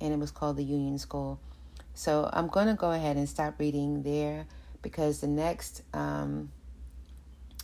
[0.00, 1.38] and it was called the Union School.
[1.94, 4.46] So I'm going to go ahead and stop reading there
[4.82, 6.50] because the next um,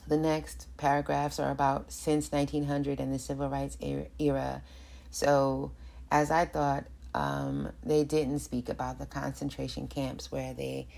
[0.07, 3.77] the next paragraphs are about since 1900 and the civil rights
[4.19, 4.62] era.
[5.11, 5.73] So,
[6.11, 6.85] as I thought,
[7.15, 10.89] um, they didn't speak about the concentration camps where they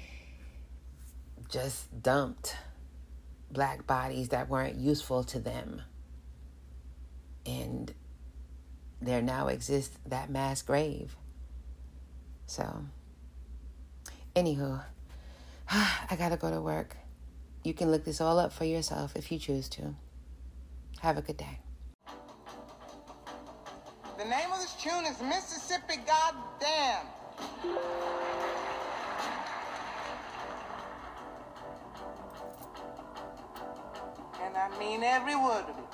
[1.48, 2.56] just dumped
[3.50, 5.82] black bodies that weren't useful to them.
[7.44, 7.92] And
[9.00, 11.16] there now exists that mass grave.
[12.46, 12.84] So,
[14.34, 14.82] anywho,
[15.70, 16.96] I gotta go to work
[17.64, 19.94] You can look this all up for yourself if you choose to.
[21.00, 21.58] Have a good day.
[24.16, 27.06] The name of this tune is Mississippi Goddamn.
[34.46, 35.85] And I mean every word of it.